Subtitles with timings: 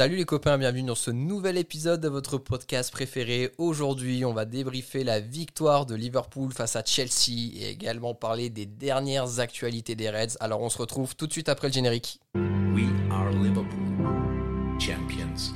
[0.00, 3.52] Salut les copains, bienvenue dans ce nouvel épisode de votre podcast préféré.
[3.58, 8.64] Aujourd'hui, on va débriefer la victoire de Liverpool face à Chelsea et également parler des
[8.64, 10.38] dernières actualités des Reds.
[10.40, 12.18] Alors on se retrouve tout de suite après le générique.
[12.34, 15.52] We are Liverpool, champions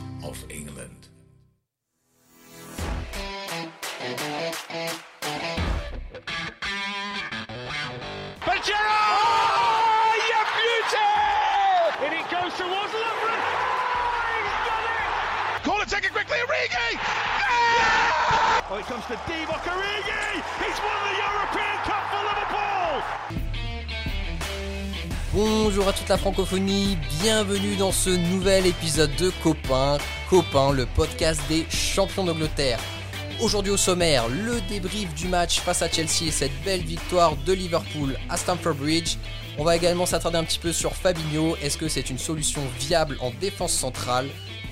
[25.34, 29.98] Bonjour à toute la francophonie, bienvenue dans ce nouvel épisode de Copain,
[30.30, 32.78] Copain, le podcast des champions d'Angleterre.
[33.40, 37.52] Aujourd'hui au sommaire, le débrief du match face à Chelsea et cette belle victoire de
[37.52, 39.16] Liverpool à Stamford Bridge.
[39.58, 43.18] On va également s'attarder un petit peu sur Fabinho, est-ce que c'est une solution viable
[43.20, 44.28] en défense centrale?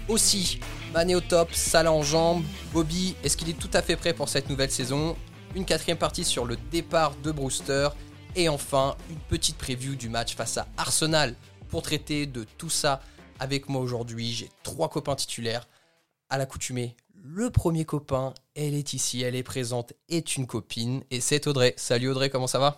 [0.08, 0.58] Aussi,
[0.92, 4.28] Mané au top, Salah en jambes, Bobby, est-ce qu'il est tout à fait prêt pour
[4.28, 5.16] cette nouvelle saison?
[5.54, 7.88] Une quatrième partie sur le départ de Brewster.
[8.36, 11.34] Et enfin, une petite preview du match face à Arsenal.
[11.70, 13.00] Pour traiter de tout ça
[13.40, 15.66] avec moi aujourd'hui, j'ai trois copains titulaires.
[16.28, 21.20] À l'accoutumée, le premier copain, elle est ici, elle est présente, est une copine, et
[21.20, 21.72] c'est Audrey.
[21.78, 22.76] Salut Audrey, comment ça va?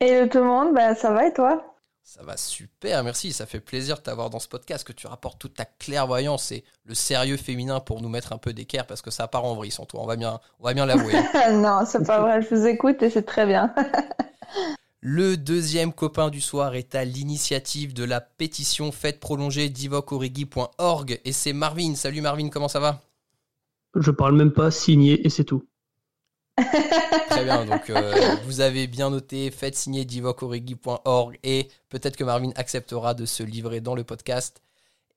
[0.00, 1.71] Hello tout le monde, bah, ça va et toi?
[2.04, 3.32] Ça va super, merci.
[3.32, 6.64] Ça fait plaisir de t'avoir dans ce podcast, que tu rapportes toute ta clairvoyance et
[6.84, 9.70] le sérieux féminin pour nous mettre un peu d'équerre parce que ça part en vrille
[9.70, 10.02] sans toi.
[10.02, 11.14] On va bien, on va bien l'avouer.
[11.52, 12.42] non, c'est pas vrai.
[12.42, 13.72] Je vous écoute et c'est très bien.
[15.00, 21.32] le deuxième copain du soir est à l'initiative de la pétition Faites prolonger divocorigi.org et
[21.32, 21.94] c'est Marvin.
[21.94, 23.00] Salut Marvin, comment ça va?
[23.94, 25.64] Je parle même pas, signé et c'est tout.
[26.56, 32.50] Très bien, donc euh, vous avez bien noté, faites signer divocorigi.org et peut-être que Marvin
[32.56, 34.62] acceptera de se livrer dans le podcast.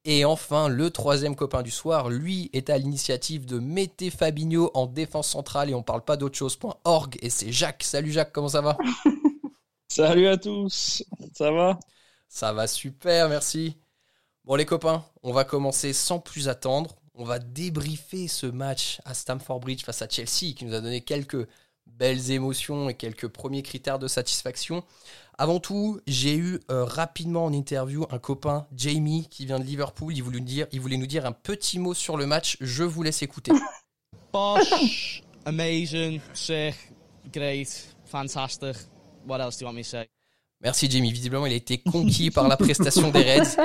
[0.05, 4.85] Et enfin, le troisième copain du soir, lui, est à l'initiative de Mettez Fabinho en
[4.85, 7.83] défense centrale et on parle pas d'autre chose.org et c'est Jacques.
[7.83, 8.77] Salut Jacques, comment ça va?
[9.87, 11.03] Salut à tous,
[11.33, 11.79] ça va?
[12.29, 13.77] Ça va super, merci.
[14.43, 19.13] Bon les copains, on va commencer sans plus attendre on va débriefer ce match à
[19.13, 21.47] Stamford Bridge face à Chelsea qui nous a donné quelques
[21.85, 24.83] belles émotions et quelques premiers critères de satisfaction.
[25.37, 30.13] Avant tout, j'ai eu euh, rapidement en interview un copain, Jamie, qui vient de Liverpool.
[30.15, 32.57] Il voulait, nous dire, il voulait nous dire un petit mot sur le match.
[32.61, 33.51] Je vous laisse écouter.
[34.33, 36.75] Bosh, amazing, sick,
[37.31, 38.75] great, fantastic.
[39.27, 40.09] What else do you want me to say?
[40.61, 41.11] Merci Jamie.
[41.11, 43.57] Visiblement, il a été conquis par la prestation des Reds.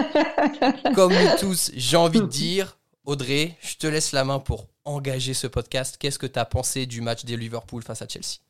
[0.94, 5.34] Comme nous tous, j'ai envie de dire, Audrey, je te laisse la main pour engager
[5.34, 5.96] ce podcast.
[5.98, 8.40] Qu'est-ce que tu as pensé du match des Liverpool face à Chelsea?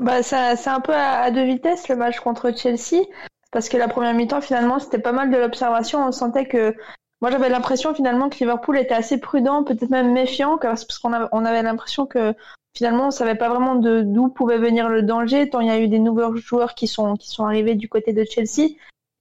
[0.00, 3.04] Bah, C'est un peu à, deux vitesses le match contre Chelsea.
[3.52, 6.06] Parce que la première mi-temps, finalement, c'était pas mal de l'observation.
[6.06, 6.74] On sentait que.
[7.20, 11.44] Moi, j'avais l'impression finalement que Liverpool était assez prudent, peut-être même méfiant, parce qu'on on
[11.44, 12.34] avait l'impression que
[12.76, 15.86] finalement, on savait pas vraiment d'où pouvait venir le danger, tant il y a eu
[15.86, 18.70] des nouveaux joueurs qui sont, qui sont arrivés du côté de Chelsea.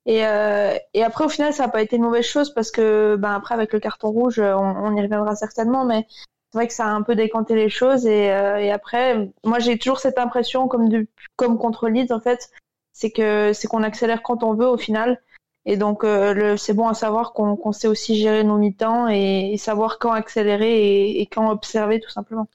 [0.05, 3.15] Et, euh, et après, au final, ça n'a pas été une mauvaise chose parce que,
[3.17, 6.07] ben, après, avec le carton rouge, on, y reviendra certainement, mais
[6.51, 8.05] c'est vrai que ça a un peu décanté les choses.
[8.05, 12.49] Et, euh, après, moi, j'ai toujours cette impression, comme, du, comme contre Leeds, en fait,
[12.93, 15.21] c'est que c'est qu'on accélère quand on veut au final.
[15.65, 19.99] Et donc, euh, c'est bon à savoir qu'on sait aussi gérer nos mi-temps et, savoir
[19.99, 22.47] quand accélérer et, quand observer, tout simplement.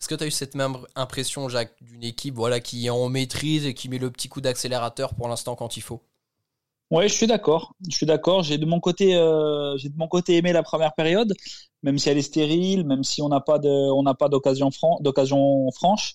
[0.00, 3.08] Est-ce que tu as eu cette même impression, Jacques, d'une équipe voilà, qui est en
[3.10, 6.00] maîtrise et qui met le petit coup d'accélérateur pour l'instant quand il faut?
[6.94, 7.74] Ouais, je suis d'accord.
[7.90, 8.44] Je suis d'accord.
[8.44, 11.34] J'ai de mon côté, euh, j'ai de mon côté aimé la première période,
[11.82, 14.70] même si elle est stérile, même si on n'a pas de, on n'a pas d'occasion
[14.70, 15.00] fran
[15.74, 16.14] franche.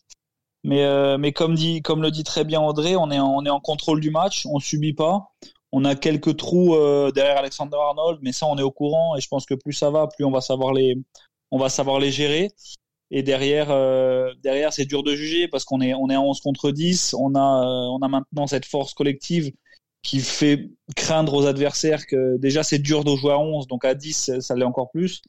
[0.64, 3.46] Mais, euh, mais comme dit, comme le dit très bien Audrey, on est, en, on
[3.46, 5.32] est en contrôle du match, on subit pas.
[5.74, 9.22] On a quelques trous euh, derrière Alexander Arnold, mais ça on est au courant et
[9.22, 10.96] je pense que plus ça va, plus on va savoir les,
[11.52, 12.52] on va savoir les gérer.
[13.12, 13.68] Et derrière,
[14.44, 17.16] derrière c'est dur de juger parce qu'on est, on est à 11 contre 10.
[17.20, 19.52] On a, on a maintenant cette force collective
[20.02, 23.94] qui fait craindre aux adversaires que déjà c'est dur de jouer à 11, donc à
[23.94, 25.22] 10 ça l'est encore plus.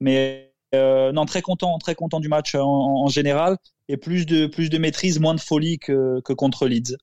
[0.00, 3.56] Mais euh, non, très content, très content du match en, général
[3.88, 6.96] et plus de plus de maîtrise, moins de folie que, contre Leeds.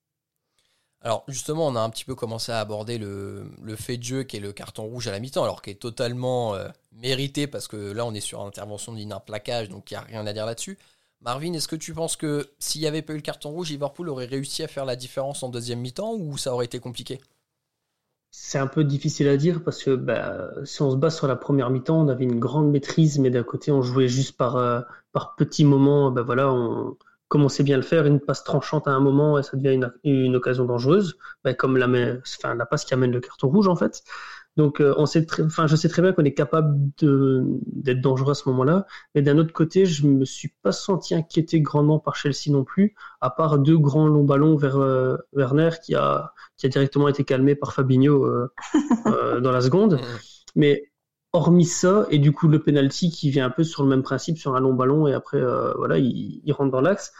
[1.01, 4.37] Alors justement, on a un petit peu commencé à aborder le, fait de jeu qui
[4.37, 7.91] est le carton rouge à la mi-temps, alors qui est totalement euh, mérité parce que
[7.91, 10.77] là on est sur intervention d'un plaquage, donc il n'y a rien à dire là-dessus.
[11.21, 14.09] Marvin, est-ce que tu penses que s'il n'y avait pas eu le carton rouge, Liverpool
[14.09, 17.19] aurait réussi à faire la différence en deuxième mi-temps ou ça aurait été compliqué?
[18.31, 21.35] C'est un peu difficile à dire parce que bah, si on se base sur la
[21.35, 24.81] première mi-temps, on avait une grande maîtrise, mais d'un côté, on jouait juste par, euh,
[25.11, 26.11] par petits moments.
[26.11, 26.97] Bah, voilà, on,
[27.27, 29.89] comme on sait bien le faire, une passe tranchante à un moment et ça devient
[30.03, 33.75] une, occasion dangereuse, bah, comme la, enfin, la passe qui amène le carton rouge en
[33.75, 34.03] fait.
[34.57, 38.49] Donc, on sait enfin, je sais très bien qu'on est capable d'être dangereux à ce
[38.49, 38.87] moment-là.
[39.13, 42.95] Mais d'un autre côté, je me suis pas senti inquiété grandement par Chelsea non plus,
[43.21, 44.77] à part deux grands longs ballons vers
[45.33, 48.27] Werner qui a, qui a directement été calmé par Fabinho
[49.05, 49.99] dans la seconde.
[50.55, 50.91] Mais
[51.33, 54.39] hormis ça, et du coup le penalty qui vient un peu sur le même principe,
[54.39, 55.39] sur un long ballon, et après,
[55.77, 57.13] voilà, il, il rentre dans l'axe.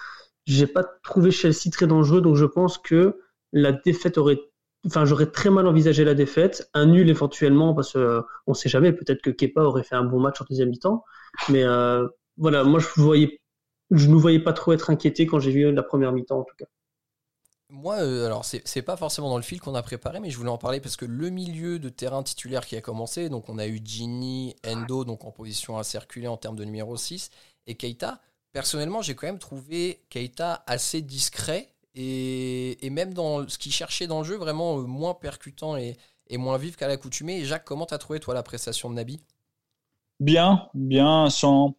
[0.47, 3.19] J'ai pas trouvé Chelsea très dangereux, donc je pense que
[3.53, 4.39] la défaite aurait
[4.85, 8.93] enfin j'aurais très mal envisagé la défaite, un nul éventuellement parce qu'on on sait jamais,
[8.93, 11.03] peut-être que Kepa aurait fait un bon match en deuxième mi-temps,
[11.49, 12.07] mais euh,
[12.37, 13.41] voilà, moi je voyais
[13.91, 16.55] je ne voyais pas trop être inquiété quand j'ai vu la première mi-temps en tout
[16.57, 16.65] cas.
[17.69, 20.49] Moi, euh, alors c'est pas forcément dans le fil qu'on a préparé, mais je voulais
[20.49, 23.67] en parler parce que le milieu de terrain titulaire qui a commencé, donc on a
[23.67, 27.29] eu Ginny, Endo, donc en position à circuler en termes de numéro 6,
[27.67, 28.21] et Keita.
[28.53, 31.67] Personnellement, j'ai quand même trouvé Keita assez discret
[31.99, 35.97] et, même dans ce qu'il cherchait dans le jeu, vraiment euh, moins percutant et,
[36.31, 37.43] moins vif qu'à l'accoutumée.
[37.45, 39.19] Jacques, comment t'as trouvé toi la prestation de Nabi
[40.19, 41.75] Bien, bien, sans,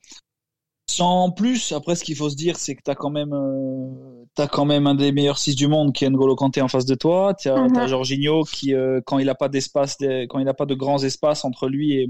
[0.87, 1.73] sans plus.
[1.73, 4.87] Après, ce qu'il faut se dire, c'est que t'as quand même, euh, as quand même
[4.87, 7.35] un des meilleurs 6 du monde qui est N'Golo Kanté en face de toi.
[7.35, 7.87] Tu as, mhm.
[7.87, 11.45] Jorginho qui, euh, quand il n'a pas d'espace, quand il n'a pas de grands espaces
[11.45, 12.09] entre lui et,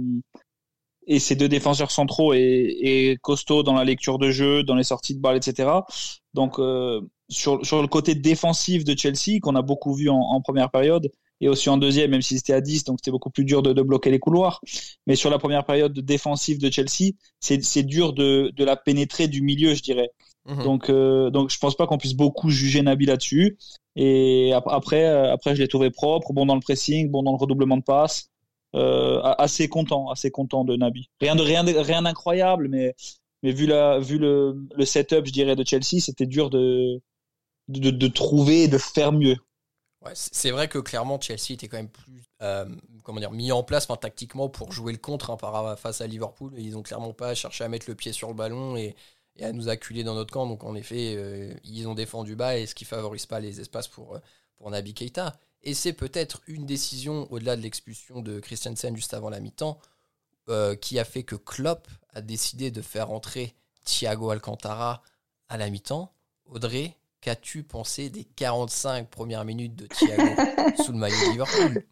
[1.07, 5.15] et ses deux défenseurs centraux et, costaud dans la lecture de jeu, dans les sorties
[5.15, 5.71] de balles, etc.
[6.35, 6.59] Donc
[7.29, 11.11] sur, sur le côté défensif de Chelsea, qu'on a beaucoup vu en, première période,
[11.41, 13.73] et aussi en deuxième, même si c'était à 10, donc c'était beaucoup plus dur de,
[13.73, 14.61] de, bloquer les couloirs.
[15.07, 19.43] Mais sur la première période défensive de Chelsea, c'est dur de, de la pénétrer du
[19.43, 20.11] milieu, je dirais.
[20.47, 20.65] Mhm.
[20.65, 23.59] Donc, euh, donc je pense pas qu'on puisse beaucoup juger Nabi là-dessus.
[23.95, 27.39] Et après, euh, après, je l'ai trouvé propre, bon dans le pressing, bon dans le
[27.39, 28.31] redoublement de passes.
[28.75, 31.09] Euh, assez content, assez content de Nabi.
[31.21, 32.95] Rien de rien, rien d'incroyable, mais
[33.43, 37.01] mais vu la vu le, le setup, je dirais de Chelsea, c'était dur de
[37.69, 39.37] de, trouver et de faire mieux.
[40.05, 42.67] Ouais, c'est vrai que clairement Chelsea était quand même plus euh,
[43.03, 46.53] comment dire, mis en place tactiquement pour jouer le contre hein, face à Liverpool.
[46.57, 48.95] Ils n'ont clairement pas cherché à mettre le pied sur le ballon et,
[49.41, 50.47] à nous acculer dans notre camp.
[50.47, 53.89] Donc en effet, euh, ils ont défendu bas et ce qui favorise pas les espaces
[53.89, 54.19] pour, euh,
[54.57, 55.37] pour Naby Keita.
[55.63, 59.79] Et c'est peut-être une décision, au-delà de l'expulsion de Christiansen juste avant la mi-temps,
[60.81, 63.55] qui a fait que Klopp a décidé de faire entrer
[63.85, 65.03] Thiago Alcantara
[65.51, 66.11] à la mi-temps.
[66.47, 70.23] Audrey, Qu'as-tu pensé des 45 premières minutes de Thiago
[70.85, 71.85] sous le maillot de Liverpool?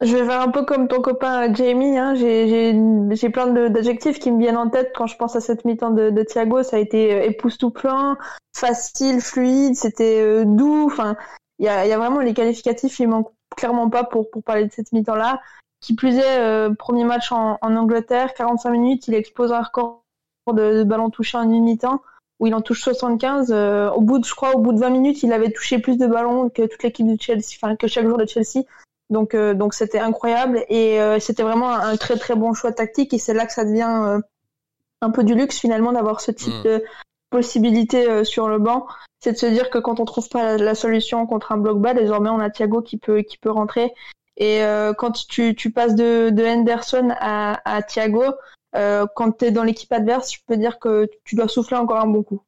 [0.00, 1.98] Je vais faire un peu comme ton copain euh, Jamie.
[1.98, 2.14] Hein.
[2.14, 6.22] J'ai plein d'adjectifs qui me viennent en tête quand je pense à cette mi-temps de,
[6.22, 6.62] Thiago.
[6.62, 8.16] Ça a été euh, époustouflant,
[8.54, 10.86] facile, fluide, c'était euh, doux.
[10.86, 11.16] Enfin,
[11.58, 14.92] il y a, vraiment les qualificatifs, ils manquent clairement pas pour, pour parler de cette
[14.92, 15.40] mi-temps-là.
[15.80, 20.02] Qui plus est, premier match en, Angleterre, 45 minutes, il explose un record
[20.50, 22.00] de, de ballons touchés en une mi-temps
[22.40, 23.50] où il en touche 75.
[23.50, 25.96] Euh, au bout de, je crois, au bout de 20 minutes, il avait touché plus
[25.96, 28.64] de ballons que toute l'équipe de Chelsea, enfin que chaque jour de Chelsea.
[29.10, 33.12] Donc, euh, donc c'était incroyable et euh, c'était vraiment un, très très bon choix tactique
[33.12, 34.20] et c'est là que ça devient
[35.02, 36.62] un peu du luxe finalement d'avoir ce type mm.
[36.62, 36.84] de
[37.30, 38.86] possibilité sur le banc.
[39.20, 41.94] C'est de se dire que quand on trouve pas la, solution contre un bloc bas,
[41.94, 43.92] désormais on a Thiago qui peut qui peut rentrer.
[44.36, 44.62] Et
[44.98, 48.24] quand tu, tu passes de, de Henderson à, à Thiago,
[48.76, 51.98] euh, quand tu es dans l'équipe adverse, je peux dire que tu dois souffler encore
[51.98, 52.42] un bon coup.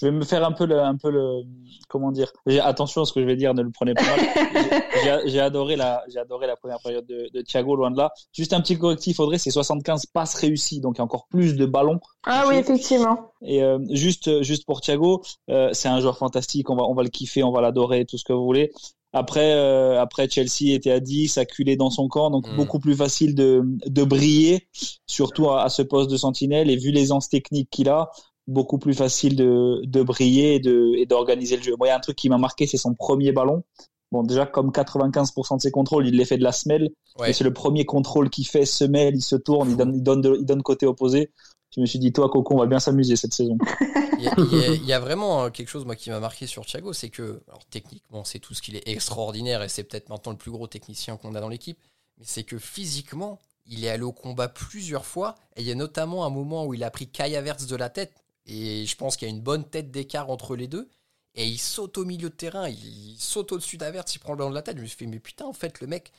[0.00, 1.42] Je vais me faire un peu le, un peu le,
[1.88, 2.32] comment dire.
[2.62, 5.22] Attention à ce que je vais dire, ne le prenez pas mal.
[5.26, 8.10] j'ai adoré la, j'ai adoré la première période de, de, Thiago, loin de là.
[8.32, 12.00] Juste un petit correctif, Audrey, c'est 75 passes réussies, donc encore plus de ballons.
[12.24, 13.32] Ah oui, effectivement.
[13.42, 16.70] Et euh, juste, juste pour Thiago, euh, c'est un joueur fantastique.
[16.70, 18.72] On va, on va le kiffer, on va l'adorer, tout ce que vous voulez.
[19.12, 22.56] Après, euh, après Chelsea était à 10, acculé dans son camp, donc mm.
[22.56, 24.68] beaucoup plus facile de, de briller,
[25.06, 26.70] surtout à, ce poste de sentinelle.
[26.70, 28.10] Et vu l'aisance technique qu'il a,
[28.48, 31.74] beaucoup plus facile de, de briller et, de, d'organiser le jeu.
[31.78, 33.62] Moi, il y a un truc qui m'a marqué, c'est son premier ballon.
[34.10, 36.90] Bon, déjà, comme 95% de ses contrôles, il les fait de la semelle.
[37.26, 40.36] Et c'est le premier contrôle qu'il fait, semelle, il se tourne, il donne, il donne,
[40.40, 41.30] il donne côté opposé
[41.74, 43.56] je me suis dit, toi, Coco, on va bien s'amuser cette saison.
[44.18, 47.64] il, y a, vraiment quelque chose moi qui m'a marqué sur Thiago, c'est que, alors
[47.70, 51.16] techniquement, c'est tout ce qu'il est extraordinaire et c'est peut-être maintenant le plus gros technicien
[51.16, 51.78] qu'on a dans l'équipe,
[52.18, 55.74] mais c'est que physiquement, il est allé au combat plusieurs fois et il y a
[55.74, 58.12] notamment un moment où il a pris Kai Havertz de la tête
[58.46, 60.88] et je pense qu'il y a une bonne tête d'écart entre les deux
[61.34, 64.50] et il saute au milieu de terrain, il saute au-dessus d'Havertz, il prend le ballon
[64.50, 64.76] de la tête.
[64.76, 66.12] Je me suis fait, mais putain, en fait, le mec,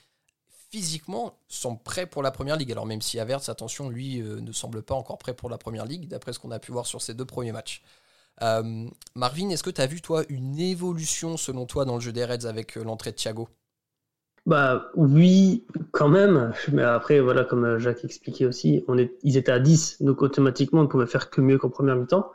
[0.74, 2.72] physiquement sont prêts pour la première ligue.
[2.72, 5.86] Alors même si Averts, attention, lui euh, ne semble pas encore prêt pour la première
[5.86, 7.84] ligue, d'après ce qu'on a pu voir sur ses deux premiers matchs.
[8.42, 12.12] Euh, Marvin, est-ce que tu as vu toi une évolution selon toi dans le jeu
[12.12, 13.50] des Reds avec euh, l'entrée de Thiago?
[14.46, 16.52] Bah oui, quand même.
[16.74, 20.82] Mais après, voilà, comme Jacques expliquait aussi, on est, ils étaient à 10, donc automatiquement,
[20.82, 22.30] on ne pouvait faire que mieux qu'en première mi-temps.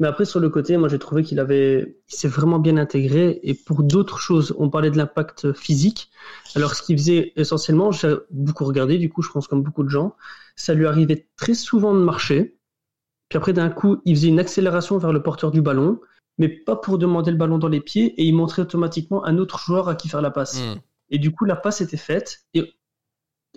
[0.00, 3.38] Mais après, sur le côté, moi, j'ai trouvé qu'il avait, il s'est vraiment bien intégré.
[3.44, 6.10] Et pour d'autres choses, on parlait de l'impact physique.
[6.56, 9.88] Alors, ce qu'il faisait essentiellement, j'ai beaucoup regardé, du coup, je pense comme beaucoup de
[9.88, 10.16] gens,
[10.56, 12.56] ça lui arrivait très souvent de marcher.
[13.28, 16.00] Puis après, d'un coup, il faisait une accélération vers le porteur du ballon,
[16.38, 19.58] mais pas pour demander le ballon dans les pieds, et il montrait automatiquement un autre
[19.58, 20.60] joueur à qui faire la passe.
[20.60, 20.80] Hmm.
[21.10, 22.74] Et du coup, la passe était faite, et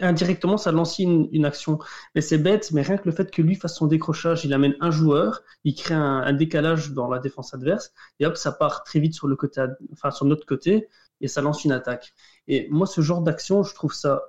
[0.01, 1.79] indirectement, ça lance une, action.
[2.15, 4.75] Mais c'est bête, mais rien que le fait que lui fasse son décrochage, il amène
[4.79, 8.99] un joueur, il crée un, décalage dans la défense adverse, et hop, ça part très
[8.99, 10.87] vite sur le côté, enfin sur notre côté,
[11.21, 12.13] et ça lance une attaque.
[12.47, 14.21] Et moi, ce genre d'action, je trouve ça,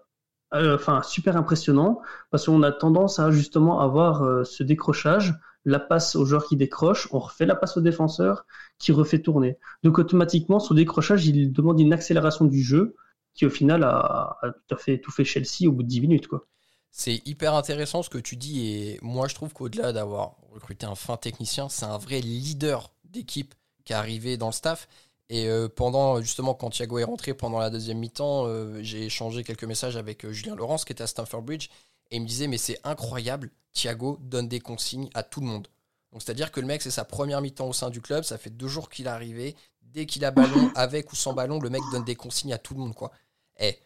[0.54, 2.00] euh, super impressionnant,
[2.30, 5.34] parce qu'on a tendance à justement avoir euh, ce décrochage,
[5.64, 8.46] la passe au joueur qui décroche, on refait la passe au défenseur
[8.78, 9.58] qui refait tourner.
[9.82, 12.96] Donc automatiquement, son décrochage, il demande une accélération du jeu
[13.34, 14.76] qui au final a, tout
[15.10, 16.26] fait Chelsea au bout de 10 minutes.
[16.26, 16.46] Quoi.
[16.90, 20.96] C'est hyper intéressant ce que tu dis et moi je trouve qu'au-delà d'avoir recruté un
[20.96, 24.88] fin technicien, c'est un vrai leader d'équipe qui est arrivé dans le staff.
[25.28, 29.44] Et euh, pendant justement quand Thiago est rentré pendant la deuxième mi-temps, euh, j'ai échangé
[29.44, 31.68] quelques messages avec euh, Julien Laurence qui était à Stamford Bridge
[32.10, 35.68] et il me disait mais c'est incroyable, Thiago donne des consignes à tout le monde.
[36.12, 38.50] Donc c'est-à-dire que le mec c'est sa première mi-temps au sein du club, ça fait
[38.50, 39.54] deux jours qu'il est arrivé,
[39.92, 42.74] dès qu'il a ballon, avec ou sans ballon, le mec donne des consignes à tout
[42.74, 43.10] le monde quoi.
[43.58, 43.78] Eh,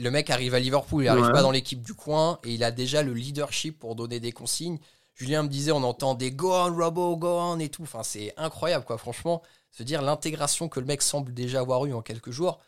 [0.00, 1.32] le mec arrive à Liverpool, il arrive Ouais.
[1.32, 4.78] pas dans l'équipe du coin et il a déjà le leadership pour donner des consignes.
[5.14, 7.82] Julien me disait, on entend des go on, Robo, go on et tout.
[7.82, 8.96] Enfin, c'est incroyable, quoi.
[8.98, 12.58] Franchement, se dire l'intégration que le mec semble déjà avoir eu en quelques jours,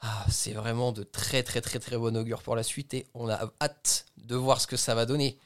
[0.00, 3.28] ah, c'est vraiment de très, très, très, très bon augure pour la suite et on
[3.28, 5.38] a hâte de voir ce que ça va donner.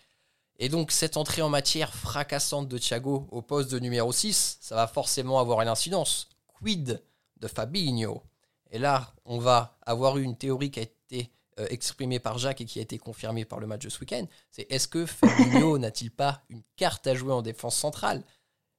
[0.58, 4.74] Et donc, cette entrée en matière fracassante de Thiago au poste de numéro 6, ça
[4.74, 6.28] va forcément avoir une incidence.
[6.62, 7.02] Quid
[7.40, 8.23] de Fabinho
[8.71, 12.61] Et là, on va avoir eu une théorie qui a été euh, exprimée par Jacques
[12.61, 14.25] et qui a été confirmée par le match de ce week-end.
[14.50, 18.23] C'est est-ce que Fabinho n'a-t-il pas une carte à jouer en défense centrale?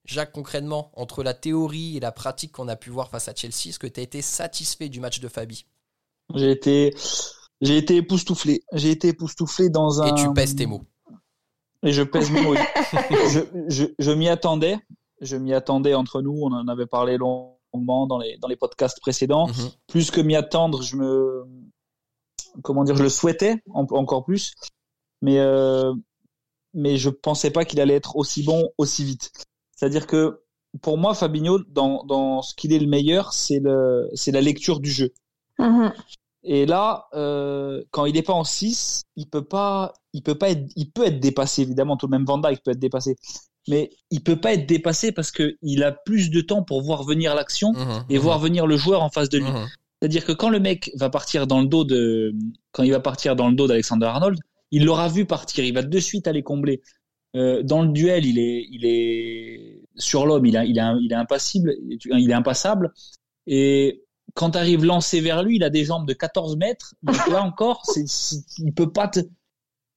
[0.05, 3.69] Jacques, concrètement, entre la théorie et la pratique qu'on a pu voir face à Chelsea,
[3.69, 5.65] est-ce que tu as été satisfait du match de Fabi?
[6.33, 6.95] J'ai été,
[7.61, 8.63] j'ai été époustouflé.
[8.73, 10.07] J'ai été époustouflé dans un.
[10.07, 10.81] Et tu pèses tes mots.
[11.83, 12.55] Et je pèse mes mots.
[13.11, 14.77] je je, je m'y attendais.
[15.21, 16.37] Je m'y attendais entre nous.
[16.41, 17.17] On en avait parlé
[17.73, 19.47] longuement dans les, dans les podcasts précédents.
[19.47, 19.69] Mhm.
[19.87, 21.43] Plus que m'y attendre, je me.
[22.63, 24.53] Comment dire Je le souhaitais en- encore plus.
[25.21, 25.93] Mais, euh,
[26.73, 29.31] mais je pensais pas qu'il allait être aussi bon aussi vite.
[29.75, 30.41] C'est-à-dire que
[30.81, 34.79] pour moi, Fabinho, dans, dans ce qu'il est le meilleur, c'est le, c'est la lecture
[34.79, 35.13] du jeu.
[35.59, 35.93] Mhm.
[36.45, 40.49] Et là, euh, quand il n'est pas en 6, il peut pas, il peut pas
[40.49, 41.95] être, il peut être dépassé évidemment.
[41.95, 43.15] Tout de même Van Dijk peut être dépassé,
[43.67, 47.03] mais il peut pas être dépassé parce que il a plus de temps pour voir
[47.03, 48.05] venir l'action Mhm.
[48.09, 49.49] et voir venir le joueur en face de lui.
[49.51, 49.67] Mhm.
[50.01, 52.33] C'est-à-dire que quand le mec va partir dans le dos de,
[52.71, 54.37] quand il va partir dans le dos d'Alexander Arnold,
[54.71, 56.81] il l'aura vu partir, il va de suite aller combler.
[57.35, 61.11] Euh, dans le duel, il est, il est sur l'homme, il, a, il, a, il
[61.11, 62.91] est impassible, il est impassable.
[63.47, 64.03] Et
[64.35, 66.93] quand tu arrives lancé vers lui, il a des jambes de 14 mètres.
[67.01, 68.05] Donc là encore, c'est,
[68.59, 69.19] il peut pas te,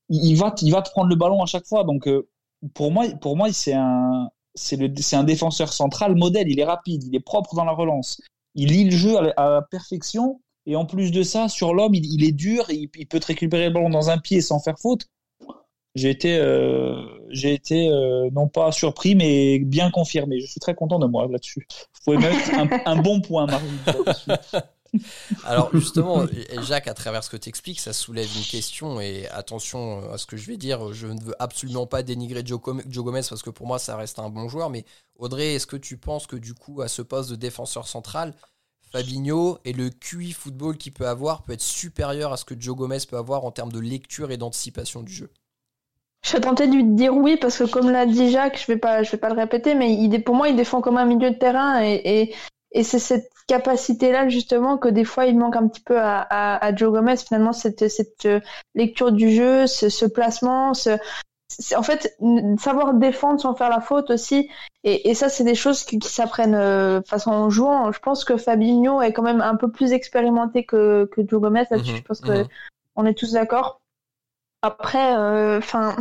[0.08, 1.84] il va, te- il va te prendre le ballon à chaque fois.
[1.84, 2.28] Donc euh,
[2.74, 6.48] pour moi, pour moi, c'est un, c'est un défenseur central modèle.
[6.48, 8.20] Il est rapide, il est propre dans la relance,
[8.54, 10.40] il lit le jeu à à perfection.
[10.68, 13.68] Et en plus de ça, sur l'homme, il, est dur, il, il peut te récupérer
[13.68, 15.06] le ballon dans un pied sans faire faute.
[15.94, 20.40] J'ai été, euh, j'ai été euh, non pas surpris, mais bien confirmé.
[20.40, 21.66] Je suis très content de moi là-dessus.
[21.70, 23.64] Vous pouvez mettre un, un bon point, Marie.
[25.44, 26.24] Alors justement,
[26.62, 30.26] Jacques, à travers ce que tu expliques, ça soulève une question et attention à ce
[30.26, 33.66] que je vais dire, je ne veux absolument pas dénigrer Joe, Gomez parce que pour
[33.66, 34.84] moi ça reste un bon joueur, mais
[35.18, 38.34] Audrey, est-ce que tu penses que du coup à ce poste de défenseur central,
[38.92, 42.76] Fabinho et le QI football qu'il peut avoir peut être supérieur à ce que Joe
[42.76, 45.30] Gomez peut avoir en termes de lecture et d'anticipation du jeu?
[46.26, 48.78] Je serais tentée de lui dire oui parce que comme l'a dit Jacques, je vais
[48.78, 51.36] pas, je vais pas le répéter, mais pour moi, il défend comme un milieu de
[51.36, 52.34] terrain et,
[52.76, 56.62] et c'est cette capacité-là justement que des fois il manque un petit peu à, à,
[56.62, 57.16] à Joe Gomez.
[57.16, 58.40] Finalement, cette, cette euh,
[58.74, 60.98] lecture du jeu, ce, ce placement, ce,
[61.74, 62.18] en fait,
[62.58, 64.50] savoir défendre sans faire la faute aussi.
[64.84, 67.90] Et, et ça, c'est des choses qui, qui s'apprennent euh, façon en jouant.
[67.92, 71.64] Je pense que Fabinho est quand même un peu plus expérimenté que, que Joe Gomez
[71.70, 71.92] là-dessus.
[71.92, 72.48] Mhm, Je pense que mhm.
[72.96, 73.80] on est tous d'accord.
[74.60, 75.14] Après,
[75.56, 75.96] enfin,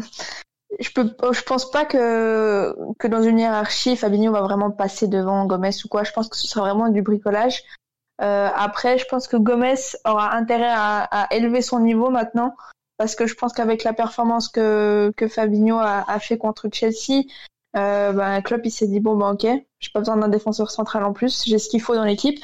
[0.79, 5.45] je peux, je pense pas que que dans une hiérarchie, Fabinho va vraiment passer devant
[5.45, 6.03] Gomez ou quoi.
[6.03, 7.63] Je pense que ce sera vraiment du bricolage.
[8.21, 12.55] Euh, après, je pense que Gomez aura intérêt à, à élever son niveau maintenant
[12.97, 17.23] parce que je pense qu'avec la performance que que Fabinho a, a fait contre Chelsea,
[17.75, 19.45] euh, ben, Klopp il s'est dit bon ben ok,
[19.79, 22.39] j'ai pas besoin d'un défenseur central en plus, j'ai ce qu'il faut dans l'équipe.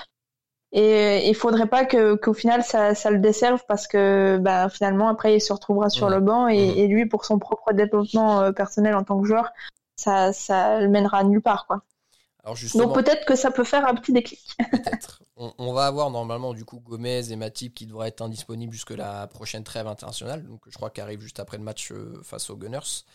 [0.74, 5.10] Et il faudrait pas que qu'au final ça, ça le desserve parce que bah, finalement
[5.10, 8.96] après il se retrouvera sur le banc et, et, lui pour son propre développement personnel
[8.96, 9.52] en tant que joueur,
[9.98, 11.82] ça ça le mènera nulle part quoi.
[12.76, 14.40] Donc peut-être que ça peut faire un petit déclic.
[14.72, 15.22] Peut-être.
[15.36, 19.28] On, va avoir normalement du coup Gomez et Matip qui devraient être indisponibles jusque la
[19.28, 20.46] prochaine trêve internationale.
[20.46, 23.06] Donc je crois qu'arrive juste après le match euh, face aux Gunners.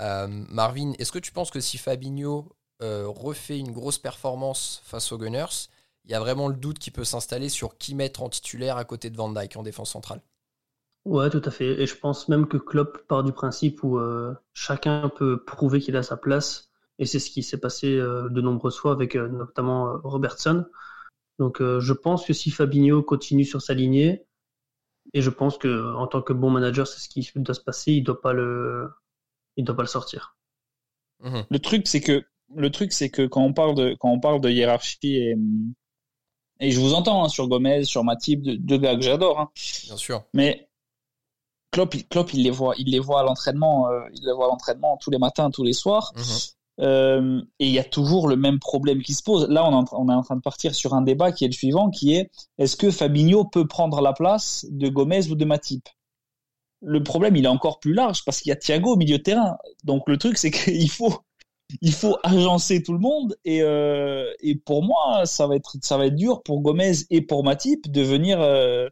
[0.00, 5.12] Euh, Marvin, est-ce que tu penses que si Fabinho euh, refait une grosse performance face
[5.12, 5.68] aux Gunners,
[6.04, 8.84] il y a vraiment le doute qui peut s'installer sur qui mettre en titulaire à
[8.84, 10.20] côté de Van Dyke en défense centrale
[11.04, 11.82] Ouais, tout à fait.
[11.82, 14.00] Et je pense même que Klopp part du principe où
[14.54, 18.40] chacun peut prouver qu'il a sa place et c'est ce qui s'est passé euh, de
[18.40, 20.64] nombreuses fois avec euh, notamment euh, Robertson.
[21.40, 24.24] Donc je pense que si Fabinho continue sur sa lignée,
[25.14, 27.90] et je pense que en tant que bon manager, c'est ce qui doit se passer,
[27.90, 28.88] il doit pas le,
[29.56, 30.36] il doit pas le sortir.
[31.24, 31.44] Mhm.
[31.50, 34.40] Le truc, c'est que le truc, c'est que quand on parle de quand on parle
[34.40, 35.36] de hiérarchie et
[36.60, 39.40] et je vous entends hein, sur Gomez, sur Matip, deux, gars que j'adore.
[39.40, 39.50] Hein.
[39.84, 40.24] Bien sûr.
[40.32, 40.68] Mais
[41.72, 44.96] Klopp, Klopp, il les voit, il les voit à l'entraînement, il les voit à l'entraînement
[44.96, 46.12] tous les matins, tous les soirs.
[46.16, 46.22] Mhm.
[46.80, 49.48] Euh, et il y a toujours le même problème qui se pose.
[49.48, 52.14] Là, on est, en, train de partir sur un débat qui est le suivant, qui
[52.14, 55.88] est est-ce que Fabinho peut prendre la place de Gomez ou de Matip?
[56.82, 59.22] Le problème, il est encore plus large parce qu'il y a Thiago au milieu de
[59.22, 59.56] terrain.
[59.84, 61.20] Donc le truc, c'est qu'il faut
[61.80, 65.96] il faut agencer tout le monde et, euh, et pour moi, ça va être ça
[65.96, 68.88] va être dur pour Gomez et pour Matip de venir euh,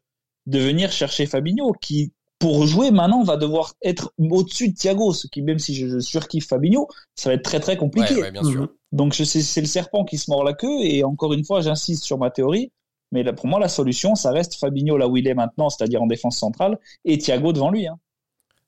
[0.47, 5.29] de venir chercher Fabinho qui pour jouer maintenant va devoir être au-dessus de Thiago, ce
[5.29, 8.31] qui même si je, surkiffe Fabinho, ça va être très très compliqué.
[8.33, 8.63] bien sûr.
[8.63, 8.69] Mhm.
[8.91, 12.19] Donc c'est le serpent qui se mord la queue et encore une fois j'insiste sur
[12.19, 12.73] ma théorie,
[13.13, 16.07] mais pour moi la solution ça reste Fabinho là où il est maintenant, c'est-à-dire en
[16.07, 17.87] défense centrale et Thiago devant lui.
[17.87, 17.99] Hein.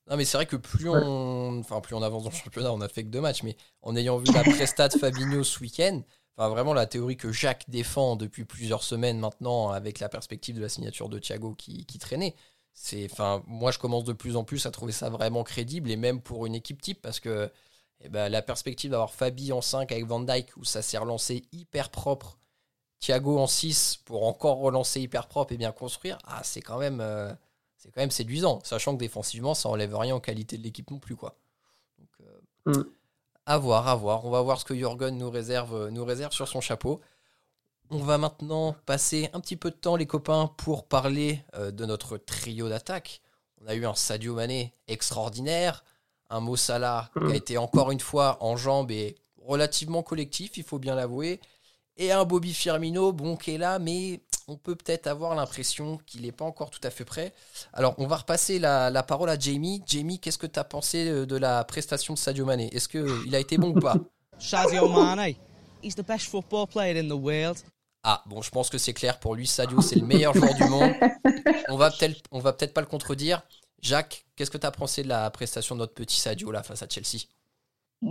[0.07, 2.81] Non mais c'est vrai que plus on, enfin plus on avance dans le championnat, on
[2.81, 6.01] a fait que deux matchs, mais en ayant vu la presta de Fabinho ce week-end,
[6.37, 10.61] Enfin, vraiment la théorie que Jacques défend depuis plusieurs semaines maintenant avec la perspective de
[10.61, 12.35] la signature de Thiago qui traînait
[12.75, 15.95] c'est, enfin, moi je commence de plus en plus à trouver ça vraiment crédible et
[15.95, 17.49] même pour une équipe type parce que
[18.01, 21.45] eh ben, la perspective d'avoir Fabi en 5 avec Van Dyke où ça s'est relancé
[21.53, 22.37] hyper propre,
[22.99, 26.99] Thiago en 6 pour encore relancer hyper propre et bien construire, ah, c'est quand même
[27.01, 27.33] euh,
[27.85, 30.97] c'est quand même séduisant, sachant que défensivement ça enlève rien en qualité de l'équipe non
[30.97, 31.35] plus quoi.
[31.99, 32.09] Donc,
[32.67, 32.85] euh, mm.
[33.45, 34.25] à voir, à voir.
[34.25, 36.99] On va voir ce que Jürgen nous réserve, nous réserve sur son chapeau.
[37.91, 41.85] On va maintenant passer un petit peu de temps, les copains, pour parler euh, de
[41.85, 43.21] notre trio d'attaque.
[43.61, 45.83] On a eu un Sadio Mané extraordinaire,
[46.31, 47.35] un Mo Salah qui a mm.
[47.35, 51.39] été encore une fois en jambes et relativement collectif, il faut bien l'avouer,
[51.97, 56.21] et un Bobby Firmino, bon, qui est là, mais on peut peut-être avoir l'impression qu'il
[56.21, 57.33] n'est pas encore tout à fait prêt.
[57.73, 59.81] Alors, on va repasser la, parole à Jamie.
[59.87, 62.69] Jamie, qu'est-ce que tu as pensé de, de la prestation de Sadio Mané?
[62.73, 63.95] Est-ce qu'il a été bon ou pas?
[64.37, 65.37] Sadio Mané,
[65.81, 67.57] he's the best football player in the world.
[68.03, 69.47] Ah, bon, je pense que c'est clair pour lui.
[69.47, 70.93] Sadio, c'est le meilleur joueur du monde.
[71.69, 73.41] On va peut-être on va peut-être pas le contredire.
[73.81, 76.83] Jacques, qu'est-ce que tu as pensé de la prestation de notre petit Sadio là face
[76.83, 77.25] à Chelsea?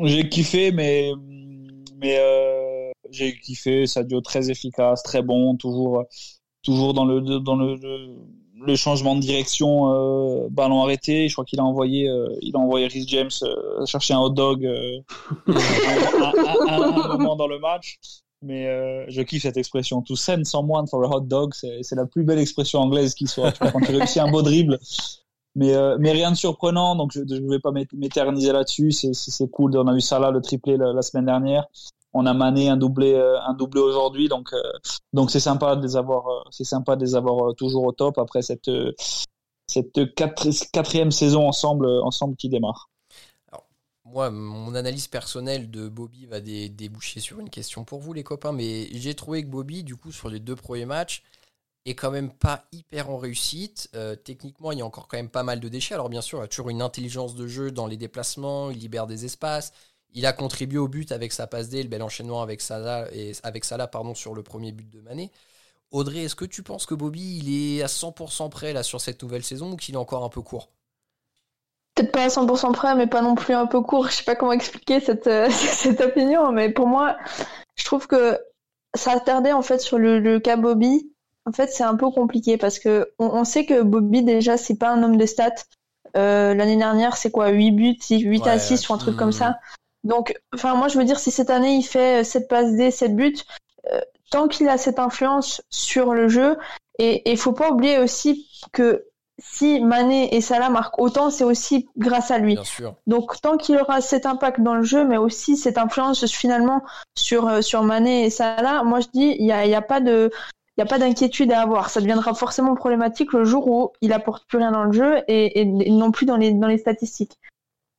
[0.03, 1.13] J'ai kiffé, mais,
[1.97, 2.74] mais euh,
[3.11, 3.87] j'ai kiffé.
[3.87, 6.05] Sadio très efficace, très bon, toujours,
[6.63, 7.77] toujours dans le, dans le,
[8.61, 11.29] le, changement de direction, euh, ballon arrêté.
[11.29, 13.31] Je crois qu'il a envoyé, euh, il a envoyé Rhys James
[13.87, 14.67] chercher un hot dog
[15.47, 17.99] à un moment dans le match
[18.45, 20.03] mais euh, je kiffe cette expression.
[20.03, 23.53] To send someone for a hot dog, c'est la plus belle expression anglaise qui soit.
[23.53, 24.79] quand tu réussis un beau dribble.
[25.57, 28.91] Mais, euh, mais rien de surprenant, donc je ne vais pas m'éterniser là-dessus.
[28.93, 29.77] C'est cool.
[29.77, 31.67] On a eu Salah le triplé la, semaine dernière.
[32.15, 34.51] On a Mané un doublé, euh, un doublé aujourd'hui, donc
[35.13, 38.43] donc c'est sympa de les avoir, c'est sympa de les avoir toujours au top après
[38.43, 38.71] cette
[39.67, 40.15] cette
[40.73, 42.89] quatrième saison ensemble ensemble qui démarre
[44.05, 48.53] moi, mon analyse personnelle de Bobby va déboucher sur une question pour vous, les copains.
[48.53, 51.23] Mais j'ai trouvé que Bobby, du coup, sur les deux premiers matchs,
[51.87, 53.89] est quand même pas hyper en réussite.
[53.95, 55.95] Euh, techniquement, il y a encore quand même pas mal de déchets.
[55.95, 59.07] Alors, bien sûr, il a toujours une intelligence de jeu dans les déplacements, il libère
[59.07, 59.73] des espaces.
[60.15, 63.33] Il a contribué au but avec sa passe D, le bel enchaînement avec Salah, et,
[63.43, 65.31] avec Salah pardon, sur le premier but de Mané.
[65.91, 69.23] Audrey, est-ce que tu penses que Bobby il est à 100% prêt là, sur cette
[69.23, 70.71] nouvelle saison ou qu'il est encore un peu court?
[71.95, 74.09] Peut-être pas à 100% prêt, mais pas non plus un peu court.
[74.09, 77.17] Je sais pas comment expliquer cette, euh, cette opinion, mais pour moi,
[77.77, 78.39] je trouve que
[79.25, 81.11] tardé en fait sur le, le cas Bobby.
[81.47, 84.91] En fait, c'est un peu compliqué parce que on, sait que Bobby déjà c'est pas
[84.91, 85.65] un homme de stats.
[86.17, 89.59] Euh, L'année dernière, c'est quoi 8 buts, 8 à 6 ou un truc comme ça.
[90.05, 93.17] Donc, enfin, moi je veux dire, si cette année il fait 7 passes D, 7
[93.17, 93.35] buts,
[93.91, 96.57] euh, tant qu'il a cette influence sur le jeu,
[96.99, 99.05] et il faut pas oublier aussi que
[99.39, 102.57] si Mané et Salah marquent autant, c'est aussi grâce à lui.
[103.07, 106.83] Donc tant qu'il aura cet impact dans le jeu, mais aussi cette influence finalement
[107.17, 110.01] sur euh, sur Mané et Salah, moi je dis il y a, y a pas
[110.01, 110.31] de
[110.77, 111.89] il n'y a pas d'inquiétude à avoir.
[111.89, 115.65] Ça deviendra forcément problématique le jour où il apporte plus rien dans le jeu et,
[115.65, 117.39] non plus dans les, dans les statistiques.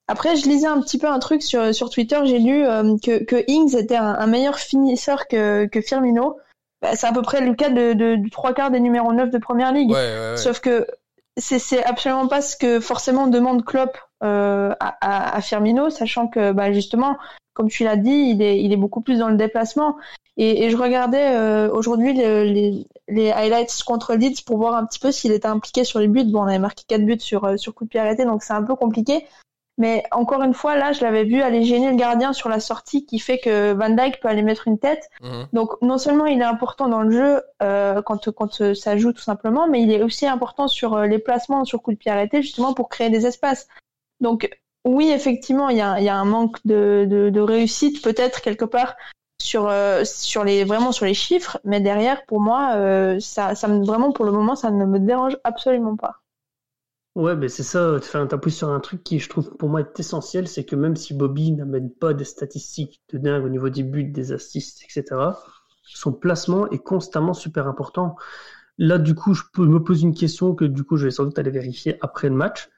[0.08, 3.24] Après, je lisais un petit peu un truc sur, sur Twitter, j'ai lu euh, que,
[3.24, 6.38] que Ings était un, meilleur finisseur que, que Firmino.
[6.82, 9.32] Bah, c'est à peu près le cas de, de, du trois quarts des numéros 9
[9.32, 9.96] de Première Ligue.
[10.36, 10.86] Sauf que
[11.38, 16.72] c'est absolument pas ce que forcément demande Klopp euh, à, à, Firmino, sachant que bah,
[16.72, 17.18] justement,
[17.54, 19.98] comme tu l'as dit, il est, il est beaucoup plus dans le déplacement.
[20.38, 25.00] Et, et je regardais euh, aujourd'hui les, les, highlights contre Leeds pour voir un petit
[25.00, 26.26] peu s'il était impliqué sur les buts.
[26.26, 28.64] Bon, on avait marqué quatre buts sur, sur coup de pied arrêté, donc c'est un
[28.64, 29.26] peu compliqué.
[29.78, 33.06] Mais encore une fois, là, je l'avais vu aller gêner le gardien sur la sortie
[33.06, 35.10] qui fait que Van Dijk peut aller mettre une tête.
[35.22, 35.48] Mhm.
[35.52, 39.22] Donc, non seulement il est important dans le jeu euh, quand, quand ça joue tout
[39.22, 42.42] simplement, mais il est aussi important sur euh, les placements, sur coup de pied arrêté,
[42.42, 43.68] justement pour créer des espaces.
[44.22, 44.50] Donc,
[44.86, 48.66] oui, effectivement, il y a, y a, un manque de, de, de réussite peut-être quelque
[48.66, 48.96] part
[49.42, 53.68] sur euh, sur les vraiment sur les chiffres, mais derrière, pour moi, euh, ça, ça
[53.68, 56.22] me, vraiment pour le moment, ça ne me dérange absolument pas.
[57.16, 60.00] Ouais, ben c'est ça, tu appuies sur un truc qui, je trouve, pour moi, est
[60.00, 63.84] essentiel, c'est que même si Bobby n'amène pas des statistiques de dingue au niveau des
[63.84, 65.22] buts, des assists, etc.,
[65.84, 68.18] son placement est constamment super important.
[68.78, 71.40] Là, du coup, je me pose une question que, du coup, je vais sans doute
[71.40, 72.70] aller vérifier après le match,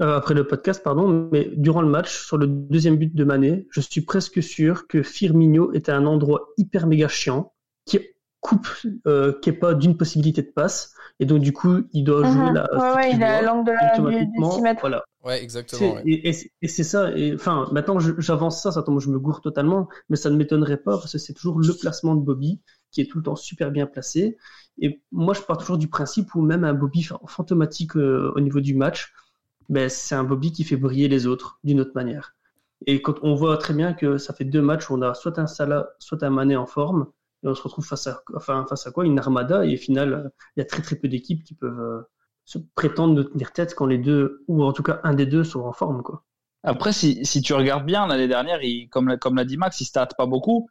[0.00, 3.68] euh, après le podcast, pardon, mais durant le match, sur le deuxième but de Mané,
[3.70, 7.52] je suis presque sûr que Firmino était un endroit hyper méga chiant,
[7.84, 8.00] qui
[8.40, 8.68] coupe,
[9.06, 12.50] euh, qui est pas d'une possibilité de passe, et donc, du coup, il doit jouer
[12.50, 12.54] mhm.
[12.54, 12.74] la.
[12.74, 14.80] Ouais, ouais, il a l'angle de la, du, 6 mètres.
[14.80, 15.02] Voilà.
[15.24, 15.96] Ouais, exactement.
[16.04, 17.10] Et, c'est ça.
[17.16, 20.76] Et, enfin, maintenant, j'avance ça, ça tombe, je me gourre totalement, mais ça ne m'étonnerait
[20.76, 23.70] pas parce que c'est toujours le placement de Bobby qui est tout le temps super
[23.70, 24.36] bien placé.
[24.78, 28.60] Et moi, je pars toujours du principe où même un Bobby fantomatique euh, au niveau
[28.60, 29.12] du match,
[29.68, 32.36] ben, c'est un Bobby qui fait briller les autres d'une autre manière.
[32.86, 35.38] Et quand on voit très bien que ça fait deux matchs où on a soit
[35.38, 37.06] un Salah, soit un Mané en forme,
[37.42, 39.64] et on se retrouve face à, enfin, face à quoi Une armada.
[39.64, 42.02] Et au final, il y a très très peu d'équipes qui peuvent euh,
[42.44, 45.44] se prétendre de tenir tête quand les deux, ou en tout cas un des deux,
[45.44, 46.02] sont en forme.
[46.02, 46.24] Quoi.
[46.62, 49.84] Après, si, si tu regardes bien, l'année dernière, il, comme, comme l'a dit Max, il
[49.84, 50.68] stat pas beaucoup.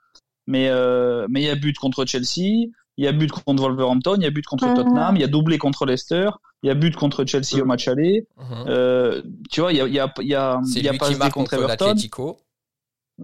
[0.48, 4.16] Mais euh, mais il y a but contre Chelsea, il y a but contre Wolverhampton,
[4.18, 4.76] il y a but contre mhm.
[4.76, 6.30] Tottenham, il y a doublé contre Leicester,
[6.62, 8.28] il y a but contre Chelsea au match aller.
[8.38, 8.66] Mhm.
[8.68, 10.94] euh, tu vois, il y a, il y a, il y a, il y a
[10.94, 11.96] pas contre, contre Everton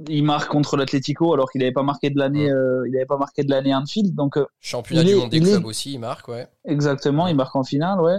[0.07, 3.17] il marque contre l'Atlético alors qu'il n'avait pas marqué de l'année euh, il avait pas
[3.17, 6.47] marqué de l'année Anfield donc euh, championnat du monde des clubs aussi il marque ouais.
[6.65, 8.17] Exactement il marque en finale ouais.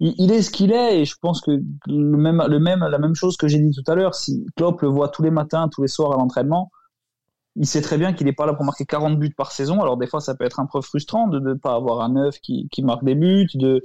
[0.00, 1.52] Il, est ce qu'il est et je pense que
[1.86, 4.82] le même le même la même chose que j'ai dit tout à l'heure si Klopp
[4.82, 6.72] le voit tous les matins tous les soirs à l'entraînement
[7.56, 9.80] il sait très bien qu'il n'est pas là pour marquer 40 buts par saison.
[9.82, 12.38] Alors des fois ça peut être un peu frustrant de ne pas avoir un neuf
[12.40, 13.82] qui, qui marque des buts de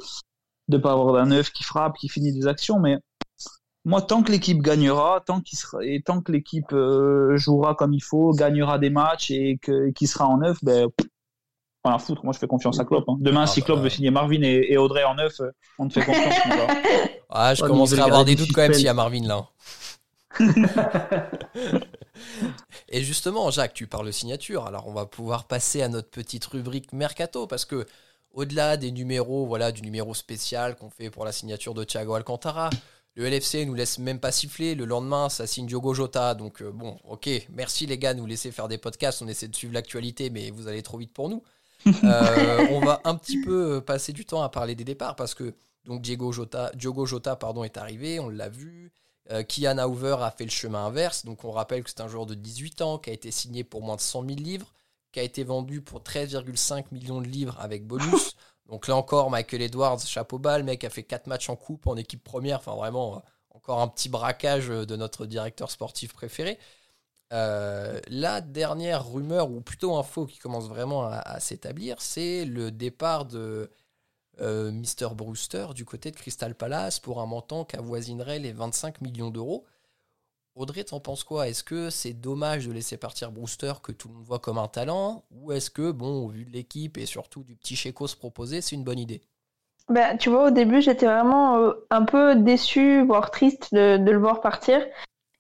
[0.70, 2.98] de pas avoir un neuf qui frappe qui finit des actions mais
[3.88, 7.94] moi, tant que l'équipe gagnera, tant qu'il sera, et tant que l'équipe euh, jouera comme
[7.94, 10.90] il faut, gagnera des matchs et que qui sera en neuf, ben
[11.98, 12.26] foutre.
[12.26, 13.06] Moi, je fais confiance à Klopp.
[13.08, 13.16] Hein.
[13.20, 15.94] Demain, ah, si Klopp bah, veut signer Marvin et, Audrey en neuf, euh, on te
[15.94, 16.36] fait confiance.
[17.30, 19.48] ah, je commencerai à avoir des doutes quand même s'il y a Marvin là.
[22.90, 24.66] et justement, Jacques, tu parles de signature.
[24.68, 27.86] Alors, on va pouvoir passer à notre petite rubrique mercato parce que
[28.34, 32.70] au-delà des numéros, voilà, du numéro spécial qu'on fait pour la signature de Thiago Alcantara,
[33.18, 34.76] le LFC nous laisse même pas siffler.
[34.76, 36.36] Le lendemain, ça signe Diogo Jota.
[36.36, 39.24] Donc, euh, bon, ok, merci les gars, nous laisser faire des podcasts.
[39.24, 41.44] On essaie de suivre l'actualité, mais vous allez trop vite pour nous.
[42.04, 45.34] Euh, on va un petit peu euh, passer du temps à parler des départs parce
[45.34, 45.54] que
[45.86, 48.92] donc Diego Jota, Diogo Jota pardon, est arrivé, on l'a vu.
[49.48, 51.26] Kian Hoover a fait le chemin inverse.
[51.26, 53.84] Donc, on rappelle que c'est un joueur de 18 ans qui a été signé pour
[53.84, 54.74] moins de 100 000 livres,
[55.12, 58.36] qui a été vendu pour 13,5 millions de livres avec bonus.
[58.68, 61.88] Donc là encore, Michael Edwards, chapeau bas, le mec a fait 4 matchs en coupe
[61.88, 62.60] en équipe première.
[62.60, 63.20] Enfin, vraiment, euh,
[63.56, 66.60] encore un petit braquage de notre directeur sportif préféré.
[67.34, 73.26] Euh, la dernière rumeur, ou plutôt info qui commence vraiment à, s'établir, c'est le départ
[73.26, 73.70] de
[74.40, 75.14] euh, Mr.
[75.14, 79.66] Brewster du côté de Crystal Palace pour un montant qui avoisinerait les 25 millions d'euros.
[80.58, 81.48] Audrey, t'en penses quoi?
[81.48, 84.68] Est-ce que c'est dommage de laisser partir Brewster que tout le monde voit comme un
[84.68, 85.24] talent?
[85.30, 88.62] Ou est-ce que, bon, au vu de l'équipe et surtout du petit Checo se proposer,
[88.62, 89.22] c'est une bonne idée?
[89.88, 94.18] Bah, tu vois, au début, j'étais vraiment euh, un peu déçu, voire triste de, le
[94.18, 94.84] voir partir.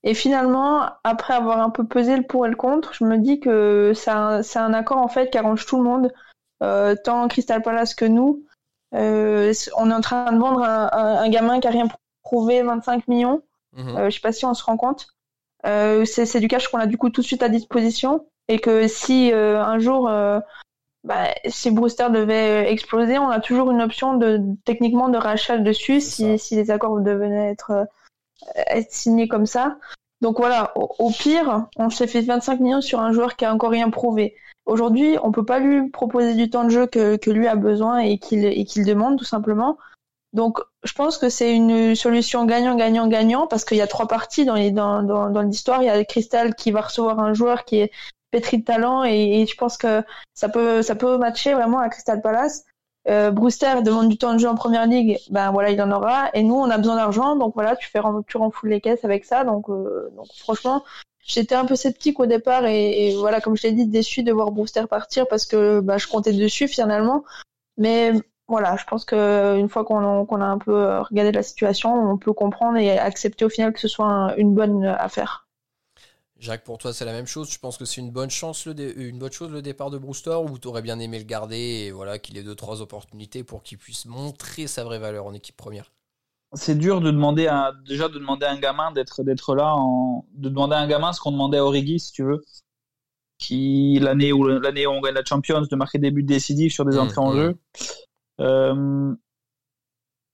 [0.03, 3.39] Et finalement, après avoir un peu pesé le pour et le contre, je me dis
[3.39, 6.13] que c'est un, accord en fait qui arrange tout le monde,
[6.61, 8.45] euh, tant Crystal Palace que nous.
[8.93, 11.87] Euh, on est en train de vendre un, gamin qui a rien
[12.21, 13.41] prouvé, 25 millions.
[13.73, 13.97] Mhm.
[13.97, 15.07] Euh, je sais pas si on se rend compte.
[15.65, 18.87] Euh, c'est du cash qu'on a du coup tout de suite à disposition et que
[18.87, 20.09] si euh, un jour
[21.03, 26.01] bah, si Brewster devait exploser, on a toujours une option de techniquement de rachat dessus
[26.01, 27.87] si, si, les accords devenaient être,
[28.67, 29.77] être, signés comme ça.
[30.21, 33.71] Donc voilà, au, pire, on s'est fait 25 millions sur un joueur qui a encore
[33.71, 34.35] rien prouvé.
[34.65, 37.99] Aujourd'hui, on peut pas lui proposer du temps de jeu que, que lui a besoin
[37.99, 39.77] et qu'il et qu'il demande tout simplement.
[40.33, 44.57] Donc, je pense que c'est une solution gagnant-gagnant-gagnant parce qu'il y a trois parties dans,
[44.71, 45.81] dans, dans, dans l'histoire.
[45.81, 47.91] Il y a Crystal qui va recevoir un joueur qui est
[48.31, 52.21] pétri de talent et, je pense que ça peut, ça peut matcher vraiment à Crystal
[52.21, 52.65] Palace.
[53.07, 56.29] Euh, Brewster demande du temps de jeu en première ligue, ben voilà, il en aura.
[56.33, 59.23] Et nous, on a besoin d'argent, donc voilà, tu fais, tu renfoules les caisses avec
[59.23, 59.45] ça.
[59.45, 60.83] Donc, euh, donc franchement,
[61.25, 64.51] j'étais un peu sceptique au départ et, voilà, comme je l'ai dit, déçu de voir
[64.51, 67.23] Brewster partir parce que bah, je comptais dessus finalement.
[67.77, 68.11] Mais
[68.47, 72.77] voilà, je pense qu'une fois qu'on a, un peu regardé la situation, on peut comprendre
[72.77, 75.47] et accepter au final que ce soit une bonne affaire.
[76.39, 77.49] Jacques, pour toi, c'est la même chose?
[77.49, 80.59] Tu penses que c'est une bonne chance, une bonne chose le départ de Brewster, ou
[80.59, 83.79] tu aurais bien aimé le garder et voilà qu'il ait deux trois opportunités pour qu'il
[83.79, 85.91] puisse montrer sa vraie valeur en équipe première?
[86.53, 90.25] C'est dur de demander à, déjà de demander à un gamin d'être d'être là, en,
[90.35, 92.41] de demander à un gamin ce qu'on demandait à Origi, si tu veux,
[93.37, 96.85] qui l'année où l'année où on gagne la Champions, de marquer des buts décisifs sur
[96.85, 97.37] des mmh, entrées en mmh.
[97.37, 97.57] jeu.
[98.39, 99.13] Euh,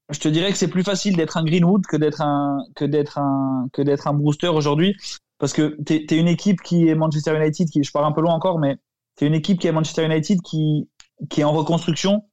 [0.10, 3.18] je te dirais que c'est plus facile d'être un Greenwood que d'être un que d'être
[3.18, 4.96] un que d'être un Brewster aujourd'hui
[5.40, 8.22] parce que tu es, une équipe qui est Manchester United qui je pars un peu
[8.22, 8.78] loin encore mais
[9.18, 10.90] tu es une équipe qui est Manchester United qui
[11.30, 12.24] qui est en reconstruction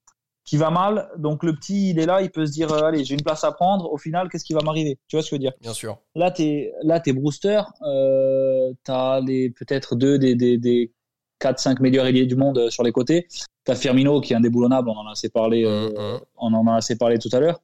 [0.45, 1.09] qui va mal.
[1.17, 3.45] Donc le petit il est là il peut se dire euh, allez j'ai une place
[3.45, 3.93] à prendre.
[3.93, 4.99] Au final qu'est-ce qui va m'arriver?
[5.07, 5.53] Tu vois ce que je veux dire?
[5.61, 5.99] Bien sûr.
[6.17, 7.63] Là t'es là t'es Brewster.
[7.83, 10.93] Euh, t'as les peut-être deux des des, des
[11.41, 13.29] 4-5 meilleurs ailiers du monde euh, sur les côtés.
[13.65, 16.21] T'as Firmino qui est indéboulonnable, on en a assez parlé, euh, mm, mm.
[16.39, 17.61] on en a assez parlé tout à l'heure.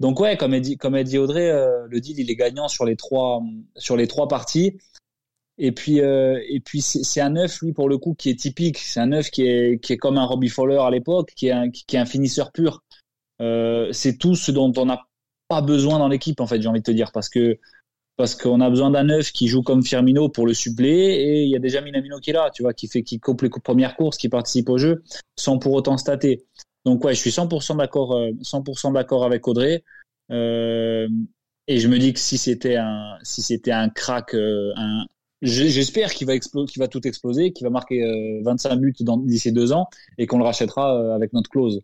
[0.00, 2.84] Donc ouais, comme a dit, comme dit Audrey, euh, le deal il est gagnant sur
[2.84, 3.42] les trois
[3.76, 4.78] sur les trois parties.
[5.56, 8.78] Et puis et puis c'est un neuf lui pour le coup qui est typique.
[8.78, 11.52] C'est un neuf qui est qui est comme un Robbie Fowler à l'époque, qui est
[11.52, 12.82] un qui est un finisseur pur.
[13.38, 15.06] c'est tout ce dont on n'a
[15.46, 17.58] pas besoin dans l'équipe en fait, j'ai envie de te dire, parce que
[18.16, 21.48] parce qu'on a besoin d'un neuf qui joue comme Firmino pour le suppléer et il
[21.48, 23.96] y a déjà Minamino qui est là, tu vois, qui fait qui coupe les premières
[23.96, 25.02] courses, qui participe au jeu
[25.36, 26.44] sans pour autant stater.
[26.84, 29.82] Donc ouais, je suis 100% d'accord, 100% euh, d'accord avec Audrey.
[30.30, 31.08] Euh,
[31.66, 35.06] et je me dis que si c'était un, si c'était un crack, euh, un,
[35.42, 39.88] j'espère qu'il va qu'il va tout exploser, qu'il va marquer 25 buts d'ici deux ans
[40.18, 41.82] et qu'on le rachètera avec notre clause.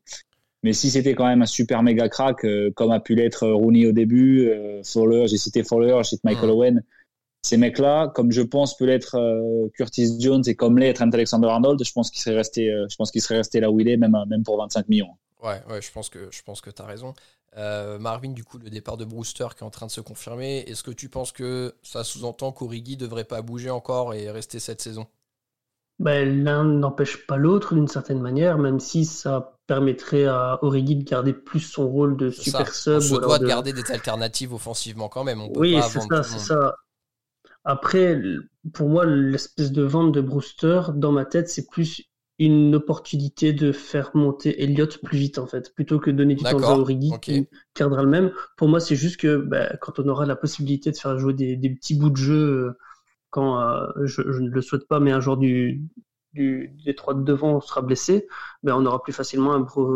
[0.63, 3.55] Mais si c'était quand même un super méga crack, euh, comme a pu l'être euh,
[3.55, 6.85] Rooney au début, euh, Fowler, j'ai cité Fowler, j'ai cité Michael Owen,
[7.43, 9.17] ces mecs-là, comme je pense peut l'être
[9.75, 13.39] Curtis Jones et comme l'être Alexander-Arnold, je pense qu'il serait resté, je pense qu'il serait
[13.39, 15.17] resté là où il est, même même pour 25 millions.
[15.43, 17.15] Ouais, ouais, je pense que je pense que t'as raison.
[17.57, 20.83] Marvin, du coup, le départ de Brewster qui est en train de se confirmer, est-ce
[20.83, 25.07] que tu penses que ça sous-entend qu'Origi devrait pas bouger encore et rester cette saison?
[26.01, 31.05] Ben, L'un n'empêche pas l'autre d'une certaine manière, même si ça permettrait à Origi de
[31.05, 32.97] garder plus son rôle de super sub.
[32.97, 35.43] On se doit de garder des alternatives offensivement quand même.
[35.55, 36.75] oui, c'est ça, c'est ça.
[37.65, 38.21] Après,
[38.73, 42.03] pour moi, l'espèce de vente de Brewster, dans ma tête, c'est plus
[42.39, 46.43] une opportunité de faire monter Elliott plus vite en fait, plutôt que de donner du
[46.43, 48.33] temps à Origi qui gardera le même.
[48.57, 51.71] Pour moi, c'est juste que ben, quand on aura la possibilité de faire jouer des,
[51.71, 52.79] petits bouts de jeu, euh,
[53.31, 55.83] quand euh, je, ne le souhaite pas, mais un joueur du,
[56.33, 58.29] du, des trois de devant sera blessé,
[58.63, 59.55] ben on aura plus facilement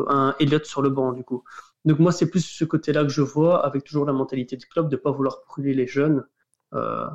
[0.09, 1.45] un, Elliott sur le banc du coup.
[1.85, 4.89] Donc moi c'est plus ce côté-là que je vois, avec toujours la mentalité du club
[4.89, 6.25] de pas vouloir brûler les jeunes.
[6.75, 7.07] Euh,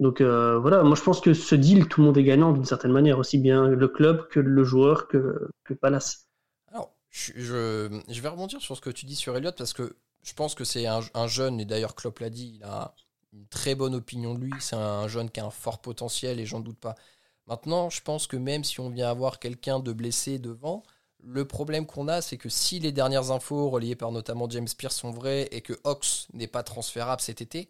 [0.00, 2.64] donc euh, voilà, moi je pense que ce deal, tout le monde est gagnant d'une
[2.64, 5.48] certaine manière, aussi bien le club que le joueur que,
[5.80, 6.28] Palace.
[6.68, 10.34] Alors, je, je, vais rebondir sur ce que tu dis sur Elliott parce que je
[10.34, 12.94] pense que c'est un, un, jeune, et d'ailleurs Klopp l'a dit, il a
[13.34, 16.46] une très bonne opinion de lui, c'est un jeune qui a un fort potentiel et
[16.46, 16.94] j'en doute pas.
[17.46, 20.82] Maintenant, je pense que même si on vient avoir quelqu'un de blessé devant,
[21.18, 24.96] le problème qu'on a, c'est que si les dernières infos reliées par notamment James Pierce
[24.96, 27.68] sont vraies et que Ox n'est pas transférable cet été,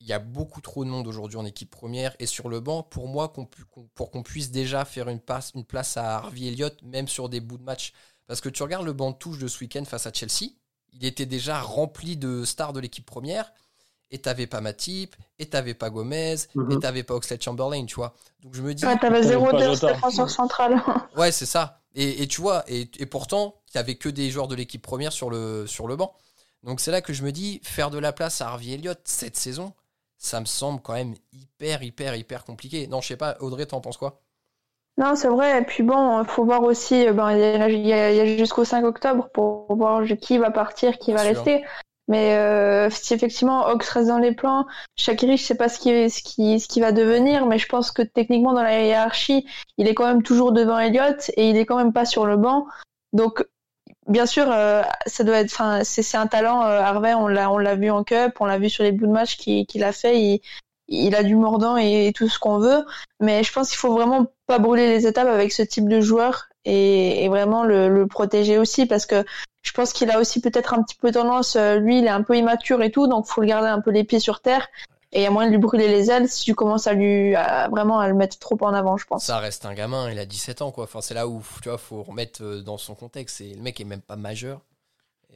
[0.00, 2.82] il y a beaucoup trop de monde aujourd'hui en équipe première et sur le banc
[2.82, 3.32] pour moi
[3.94, 5.20] pour qu'on puisse déjà faire une,
[5.54, 7.92] une place à Harvey Elliott même sur des bouts de match.
[8.26, 10.52] Parce que tu regardes le banc de touche de ce week-end face à Chelsea,
[10.92, 13.52] il était déjà rempli de stars de l'équipe première
[14.14, 16.78] et t'avais pas Matip, et t'avais pas Gomez, et mhm.
[16.78, 18.14] t'avais pas Oxlade Chamberlain, tu vois.
[18.44, 18.86] Donc je me dis.
[18.86, 20.80] Ouais, t'avais zéro défenseur central.
[21.16, 21.80] ouais, c'est ça.
[21.96, 25.30] Et, et, tu vois, et, et pourtant, t'avais que des joueurs de l'équipe première sur
[25.30, 26.14] le, sur le banc.
[26.62, 29.36] Donc c'est là que je me dis, faire de la place à Harvey Elliott cette
[29.36, 29.72] saison,
[30.16, 32.86] ça me semble quand même hyper, hyper, hyper compliqué.
[32.86, 34.20] Non, je sais pas, Audrey, t'en penses quoi?
[34.96, 35.60] Non, c'est vrai.
[35.60, 39.74] Et puis bon, il faut voir aussi, ben, il y a, jusqu'au 5 octobre pour
[39.74, 41.64] voir qui va partir, qui va rester.
[42.08, 46.80] Mais euh, si effectivement Ox reste dans les plans, Shakiri, je sais pas ce qui,
[46.80, 49.46] va devenir, mais je pense que techniquement dans la hiérarchie,
[49.78, 52.36] il est quand même toujours devant Elliott et il est quand même pas sur le
[52.36, 52.66] banc.
[53.14, 53.46] Donc
[54.06, 56.62] bien sûr, euh, ça doit être, enfin, c'est un talent.
[56.62, 59.06] Euh, Harvey, on l'a, on l'a vu en cup, on l'a vu sur les bouts
[59.06, 60.20] de match qu'il a fait.
[60.20, 60.40] Il,
[60.88, 62.84] il a du mordant et tout ce qu'on veut,
[63.20, 66.48] mais je pense qu'il faut vraiment pas brûler les étapes avec ce type de joueur
[66.64, 69.24] et, vraiment le, protéger aussi parce que
[69.62, 72.22] je pense qu'il a aussi peut-être un petit peu tendance, euh, lui il est un
[72.22, 74.68] peu immature et tout, donc faut le garder un peu les pieds sur terre
[75.14, 77.34] et il y a moyen de lui brûler les ailes si tu commences à lui
[77.70, 79.24] vraiment à le mettre trop en avant, je pense.
[79.24, 80.84] Ça reste un gamin, il a 17 ans quoi.
[80.84, 83.40] Enfin c'est là où tu vois faut remettre euh, dans son contexte.
[83.40, 84.60] Et le mec est même pas majeur.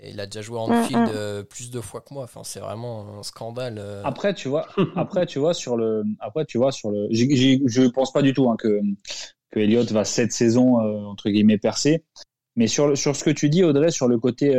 [0.03, 2.25] Et il a déjà joué en mm, field euh, plus de fois que moi.
[2.25, 3.79] Enfin, c'est vraiment un scandale.
[3.79, 4.03] Euh.
[4.05, 8.13] Après, tu vois, après, tu vois sur le, après, tu vois sur le, je pense
[8.13, 8.81] pas du tout hein, que
[9.51, 12.05] que Elliott va cette saison euh, entre guillemets percer.
[12.57, 14.53] Mais sur sur ce que tu dis, Audrey, sur le côté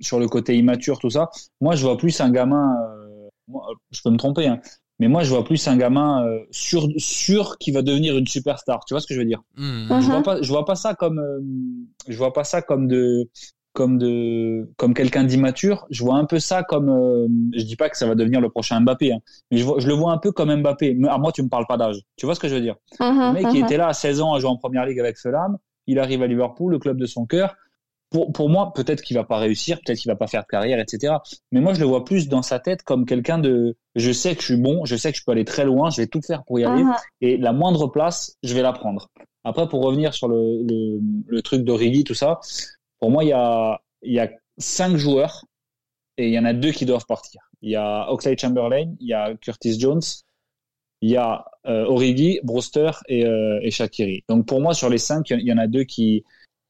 [0.00, 2.76] sur le côté immature, tout ça, moi, je vois plus un gamin.
[3.90, 4.60] je peux me tromper, hein,
[4.98, 8.84] mais moi, je vois plus un gamin sûr sûr qui va devenir une superstar.
[8.84, 9.42] Tu vois ce que je veux dire?
[9.56, 10.00] Mm.
[10.00, 11.20] Je vois pas, je vois pas ça comme,
[12.06, 13.28] je vois pas ça comme de
[13.72, 15.86] comme de comme quelqu'un d'immature.
[15.90, 18.50] Je vois un peu ça comme euh, je dis pas que ça va devenir le
[18.50, 19.18] prochain Mbappé, hein,
[19.50, 20.98] mais je, je, le vois un peu comme Mbappé.
[21.08, 22.00] À moi, tu me parles pas d'âge.
[22.16, 22.76] Tu vois ce que je veux dire?
[23.00, 23.64] Mhm, Le mec qui mhm.
[23.64, 26.26] était là à 16 ans à jouer en première ligue avec Fulham, il arrive à
[26.26, 27.54] Liverpool, le club de son cœur.
[28.10, 30.78] Pour, pour moi, peut-être qu'il va pas réussir, peut-être qu'il va pas faire de carrière,
[30.78, 31.14] etc.
[31.50, 34.42] Mais moi, je le vois plus dans sa tête comme quelqu'un de, je sais que
[34.42, 36.44] je suis bon, je sais que je peux aller très loin, je vais tout faire
[36.44, 36.92] pour y aller, mhm.
[37.22, 39.08] et la moindre place, je vais la prendre.
[39.44, 42.38] Après, pour revenir sur le, le, le truc d'Origi, tout ça,
[43.02, 45.44] pour moi, il y a, il y a cinq joueurs
[46.18, 47.40] et il y en a deux qui doivent partir.
[47.60, 50.02] Il y a Oxlade Chamberlain, il y a Curtis Jones,
[51.00, 54.22] il y a euh, Origi, Brewster et, euh, et Shakiri.
[54.28, 56.22] Donc pour moi, sur les cinq, il y en a deux qui,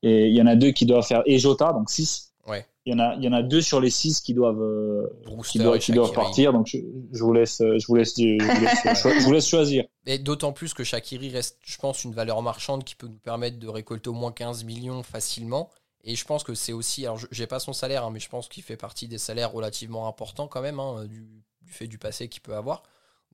[0.03, 2.33] et il y en a deux qui doivent faire et Jota, donc six.
[2.47, 2.65] Ouais.
[2.87, 5.07] Il y en a, il y en a deux sur les six qui doivent, euh,
[5.47, 6.55] qui doivent, qui doivent, partir.
[6.55, 6.79] Donc je,
[7.13, 9.85] je, vous laisse, je vous laisse, je vous laisse, je vous laisse choisir.
[10.07, 13.59] Et d'autant plus que Shakiri reste, je pense, une valeur marchande qui peut nous permettre
[13.59, 15.69] de récolter au moins 15 millions facilement.
[16.05, 18.49] Et je pense que c'est aussi, alors j'ai pas son salaire, hein, mais je pense
[18.49, 21.25] qu'il fait partie des salaires relativement importants quand même, hein, du,
[21.67, 22.83] fait du passé qu'il peut avoir.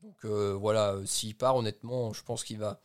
[0.02, 2.80] Donc euh, voilà, euh, s'il part, honnêtement, je pense qu'il va.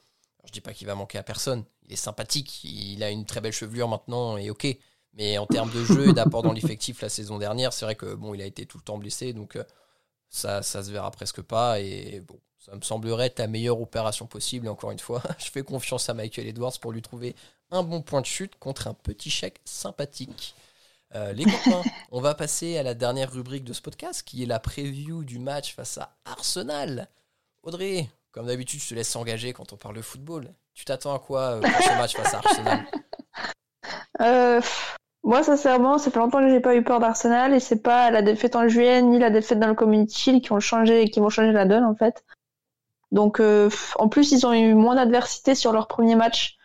[0.45, 1.65] je dis pas qu'il va manquer à personne.
[1.85, 4.67] Il est sympathique, il a une très belle chevelure maintenant, et ok.
[5.15, 8.15] Mais en termes de jeu et d'apport dans l'effectif la saison dernière, c'est vrai que
[8.15, 9.63] bon, il a été tout le temps blessé, donc euh,
[10.29, 11.79] ça, ça se verra presque pas.
[11.81, 14.67] Et bon, ça me semblerait être la meilleure opération possible.
[14.67, 17.36] Et encore une fois, je fais confiance à Michael Edwards pour lui trouver
[17.71, 20.56] un bon point de chute contre un petit chèque sympathique.
[21.15, 24.47] Euh, les copains, on va passer à la dernière rubrique de ce podcast qui est
[24.47, 27.08] la preview du match face à Arsenal.
[27.63, 30.47] Audrey, comme d'habitude, je te laisse s'engager quand on parle de football.
[30.73, 32.86] Tu t'attends à quoi euh, pour ce match face à Arsenal?
[34.21, 34.62] Euh,
[35.23, 38.21] Moi, sincèrement, ça fait longtemps que j'ai pas eu peur d'Arsenal et c'est pas la
[38.21, 41.30] défaite en juillet ni la défaite dans le Community Shield qui ont changé, qui vont
[41.30, 42.23] changer la donne en fait.
[43.13, 46.58] Donc, en plus, ils ont eu moins d'adversité sur leur premier match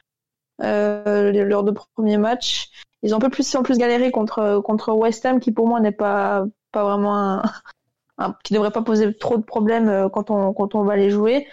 [0.63, 2.71] euh, leurs deux premiers matchs.
[3.03, 6.45] Ils ont un peu plus galéré contre contre West Ham, qui pour moi n'est pas
[6.73, 7.43] pas vraiment un,
[8.19, 11.11] un, qui devrait pas poser trop de problèmes euh, quand on quand on va les
[11.11, 11.47] jouer.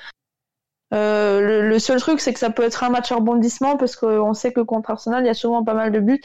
[0.94, 4.34] Euh, le, seul truc, c'est que ça peut être un match à rebondissement parce qu'on
[4.34, 6.22] sait que contre Arsenal, il y a souvent pas mal de buts.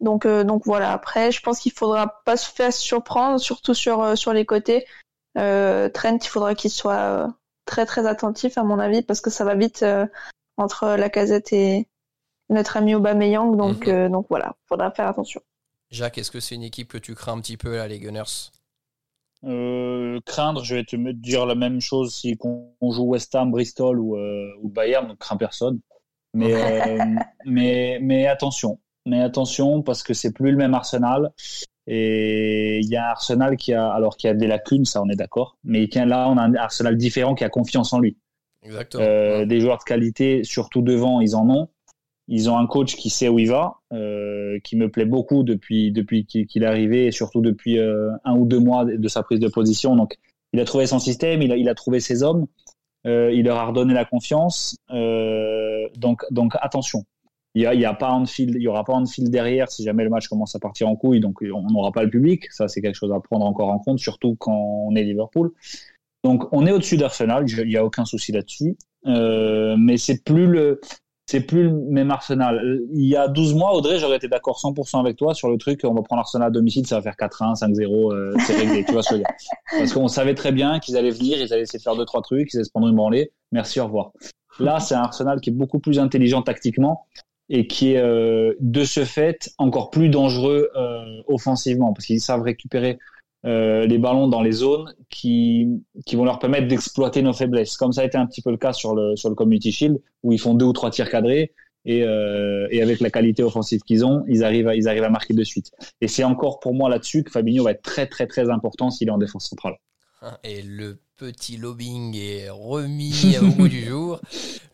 [0.00, 0.92] Donc, euh, donc voilà.
[0.92, 4.86] Après, je pense qu'il faudra pas se faire surprendre, surtout sur euh, sur les côtés.
[5.34, 9.54] Trent, il faudra qu'il soit très très attentif à mon avis parce que ça va
[9.54, 9.84] vite
[10.56, 11.88] entre la casette et
[12.52, 13.56] notre ami Aubameyang.
[13.56, 15.40] Donc, euh, donc voilà, faudra faire attention.
[15.90, 18.50] Jacques, est-ce que c'est une équipe que tu crains un petit peu là, les Gunners?
[19.44, 23.98] Euh, craindre, je vais te dire la même chose si on joue West Ham, Bristol
[23.98, 25.80] ou, euh, ou Bayern, donc crains personne.
[26.32, 26.54] Mais,
[27.44, 31.32] mais, mais attention, mais attention parce que c'est plus le même Arsenal.
[31.86, 35.08] Et il y a un Arsenal qui a, alors qui a des lacunes, ça on
[35.08, 38.16] est d'accord, mais là on a un Arsenal différent qui a confiance en lui.
[38.94, 41.68] Euh, des joueurs de qualité, surtout devant, ils en ont.
[42.28, 45.90] Ils ont un coach qui sait où il va, euh, qui me plaît beaucoup depuis
[45.90, 49.40] depuis qu'il est arrivé et surtout depuis euh, un ou deux mois de sa prise
[49.40, 49.96] de position.
[49.96, 50.18] Donc,
[50.52, 52.46] il a trouvé son système, il a, il a trouvé ses hommes,
[53.04, 54.76] il leur a redonné la confiance.
[55.96, 57.04] donc, donc attention.
[57.54, 60.26] Il y, a, a pas Anfield, il y aura pas derrière si jamais le match
[60.26, 61.20] commence à partir en couille.
[61.20, 62.50] Donc, on n'aura pas le public.
[62.50, 65.52] Ça, c'est quelque chose à prendre encore en compte, surtout quand on est Liverpool.
[66.24, 68.76] Donc on est au-dessus d'Arsenal, il n'y a aucun souci là-dessus.
[69.06, 70.80] Euh, mais c'est plus le
[71.26, 72.80] c'est plus le même Arsenal.
[72.92, 75.80] Il y a 12 mois, Audrey, j'aurais été d'accord 100% avec toi sur le truc,
[75.84, 78.92] on va prendre Arsenal à domicile, ça va faire 4-1, 5-0, euh, c'est réglé, tu
[78.92, 79.34] vois ce que je veux dire.
[79.78, 82.22] Parce qu'on savait très bien qu'ils allaient venir, ils allaient essayer de faire deux trois
[82.22, 83.32] trucs, ils allaient se prendre une branlée.
[83.50, 84.12] Merci, au revoir.
[84.58, 87.06] Là, c'est un Arsenal qui est beaucoup plus intelligent tactiquement
[87.54, 92.40] et qui est euh, de ce fait encore plus dangereux euh, offensivement parce qu'ils savent
[92.40, 92.98] récupérer
[93.44, 95.68] euh, les ballons dans les zones qui,
[96.06, 97.76] qui vont leur permettre d'exploiter nos faiblesses.
[97.76, 100.00] Comme ça a été un petit peu le cas sur le, sur le Community Shield,
[100.22, 101.52] où ils font deux ou trois tirs cadrés,
[101.84, 105.34] et, et avec la qualité offensive qu'ils ont, ils arrivent, à, ils arrivent à marquer
[105.34, 105.72] de suite.
[106.00, 109.08] Et c'est encore pour moi là-dessus que Fabinho va être très très très important s'il
[109.08, 109.74] est en défense centrale.
[110.44, 114.20] Et le petit lobbying est remis au bout du jour.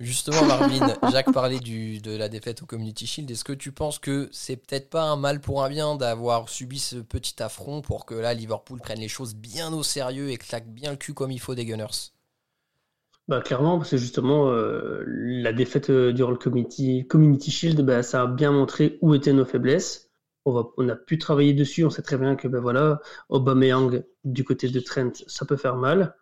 [0.01, 3.31] Justement, Marvin, Jacques parlait du, de la défaite au Community Shield.
[3.31, 6.79] Est-ce que tu penses que c'est peut-être pas un mal pour un bien d'avoir subi
[6.79, 10.69] ce petit affront pour que là, Liverpool prenne les choses bien au sérieux et claque
[10.69, 12.13] bien le cul comme il faut des Gunners?
[13.29, 18.03] Bah, clairement, parce que justement, euh, la défaite euh, durant le Community, community Shield, bah,
[18.03, 20.11] ça a bien montré où étaient nos faiblesses.
[20.47, 24.03] On, va, on a pu travailler dessus, on sait très bien que ben voilà, Aubameyang
[24.25, 26.15] du côté de Trent, ça peut faire mal.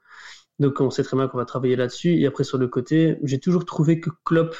[0.58, 2.18] Donc on sait très bien qu'on va travailler là-dessus.
[2.18, 4.56] Et après sur le côté, j'ai toujours trouvé que Klopp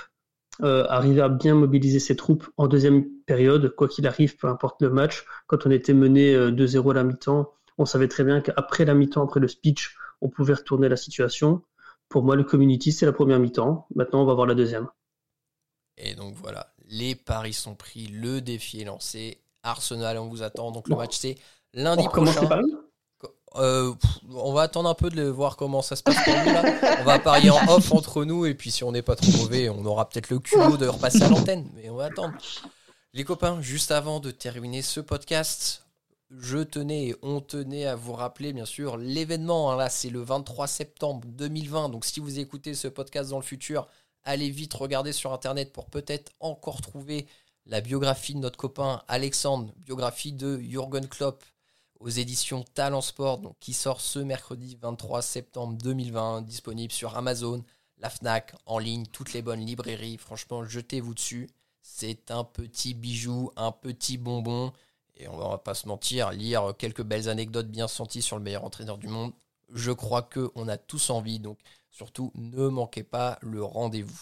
[0.63, 4.83] euh, arrivait à bien mobiliser ses troupes en deuxième période, quoi qu'il arrive, peu importe
[4.83, 5.25] le match.
[5.47, 9.23] Quand on était mené 2-0 à la mi-temps, on savait très bien qu'après la mi-temps,
[9.23, 11.63] après le speech, on pouvait retourner la situation.
[12.09, 13.87] Pour moi, le community, c'est la première mi-temps.
[13.95, 14.89] Maintenant, on va voir la deuxième.
[15.99, 19.41] Et donc voilà, les paris sont pris, le défi est lancé.
[19.63, 20.71] Arsenal, on vous attend.
[20.71, 21.37] Donc le match, c'est
[21.75, 22.47] lundi on prochain.
[22.47, 22.73] Paris?
[23.59, 23.93] Euh,
[24.35, 26.63] on va attendre un peu de voir comment ça se passe pour nous là.
[27.01, 29.69] On va parier en off entre nous et puis si on n'est pas trop mauvais,
[29.69, 31.69] on aura peut-être le culot de repasser à l'antenne.
[31.75, 32.35] Mais on va attendre.
[33.13, 35.87] Les copains, juste avant de terminer ce podcast,
[36.31, 39.71] je tenais et on tenait à vous rappeler bien sûr l'événement.
[39.71, 41.89] Hein, là, c'est le 23 septembre 2020.
[41.89, 43.87] Donc, si vous écoutez ce podcast dans le futur,
[44.25, 47.27] allez vite regarder sur internet pour peut-être encore trouver
[47.65, 51.43] la biographie de notre copain Alexandre, biographie de Jürgen Klopp
[52.01, 57.65] aux éditions Talent Sport, qui sort ce mercredi 23 septembre 2020, disponible sur Amazon,
[57.99, 60.19] la Fnac, en ligne, toutes les bonnes librairies.
[60.19, 61.49] Franchement, jetez-vous dessus.
[61.83, 64.73] C'est un petit bijou, un petit bonbon.
[65.17, 68.65] Et on va pas se mentir, lire quelques belles anecdotes bien senties sur le meilleur
[68.65, 69.33] entraîneur du monde,
[69.73, 71.39] je crois qu'on a tous envie.
[71.39, 71.59] Donc
[71.91, 74.21] surtout, ne manquez pas le rendez-vous.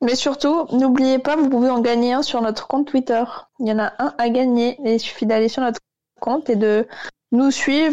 [0.00, 3.24] Mais surtout, n'oubliez pas, vous pouvez en gagner un sur notre compte Twitter.
[3.58, 4.78] Il y en a un à gagner.
[4.84, 5.80] Il suffit d'aller sur notre
[6.24, 6.88] compte et de
[7.32, 7.92] nous suivre,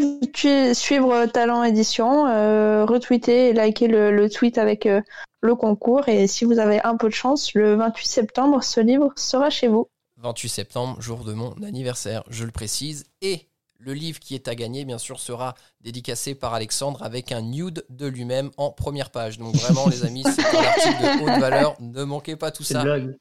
[0.73, 5.01] suivre Talent Édition, euh, retweeter et liker le, tweet avec euh,
[5.41, 6.07] le concours.
[6.07, 9.67] Et si vous avez un peu de chance, le 28 septembre, ce livre sera chez
[9.67, 9.87] vous.
[10.17, 13.05] 28 septembre, jour de mon anniversaire, je le précise.
[13.21, 17.41] Et le livre qui est à gagner, bien sûr, sera dédicacé par Alexandre avec un
[17.41, 19.39] nude de lui-même en première page.
[19.39, 21.75] Donc vraiment, les amis, c'est un article de haute valeur.
[21.81, 22.83] Ne manquez pas tout ça.
[22.83, 23.17] Blague.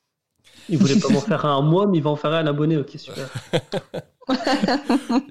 [0.71, 2.77] Il voulait pas m'en faire un mois, mais il va en faire un abonné.
[2.77, 3.29] Ok, super.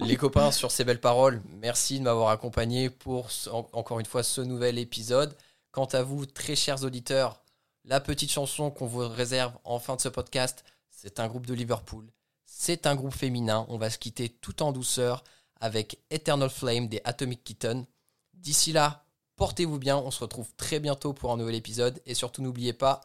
[0.01, 3.29] les copains, sur ces belles paroles, merci de m'avoir accompagné pour
[3.71, 5.33] encore une fois ce nouvel épisode.
[5.71, 7.41] Quant à vous, très chers auditeurs,
[7.85, 11.53] la petite chanson qu'on vous réserve en fin de ce podcast, c'est un groupe de
[11.53, 12.05] Liverpool.
[12.45, 13.65] C'est un groupe féminin.
[13.69, 15.23] On va se quitter tout en douceur
[15.61, 17.85] avec Eternal Flame des Atomic Kitten.
[18.33, 19.05] D'ici là,
[19.37, 19.97] portez-vous bien.
[19.97, 22.01] On se retrouve très bientôt pour un nouvel épisode.
[22.05, 23.01] Et surtout, n'oubliez pas,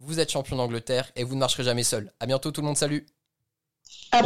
[0.00, 2.12] vous êtes champion d'Angleterre et vous ne marcherez jamais seul.
[2.20, 2.76] À bientôt tout le monde.
[2.76, 3.06] Salut.
[4.12, 4.22] À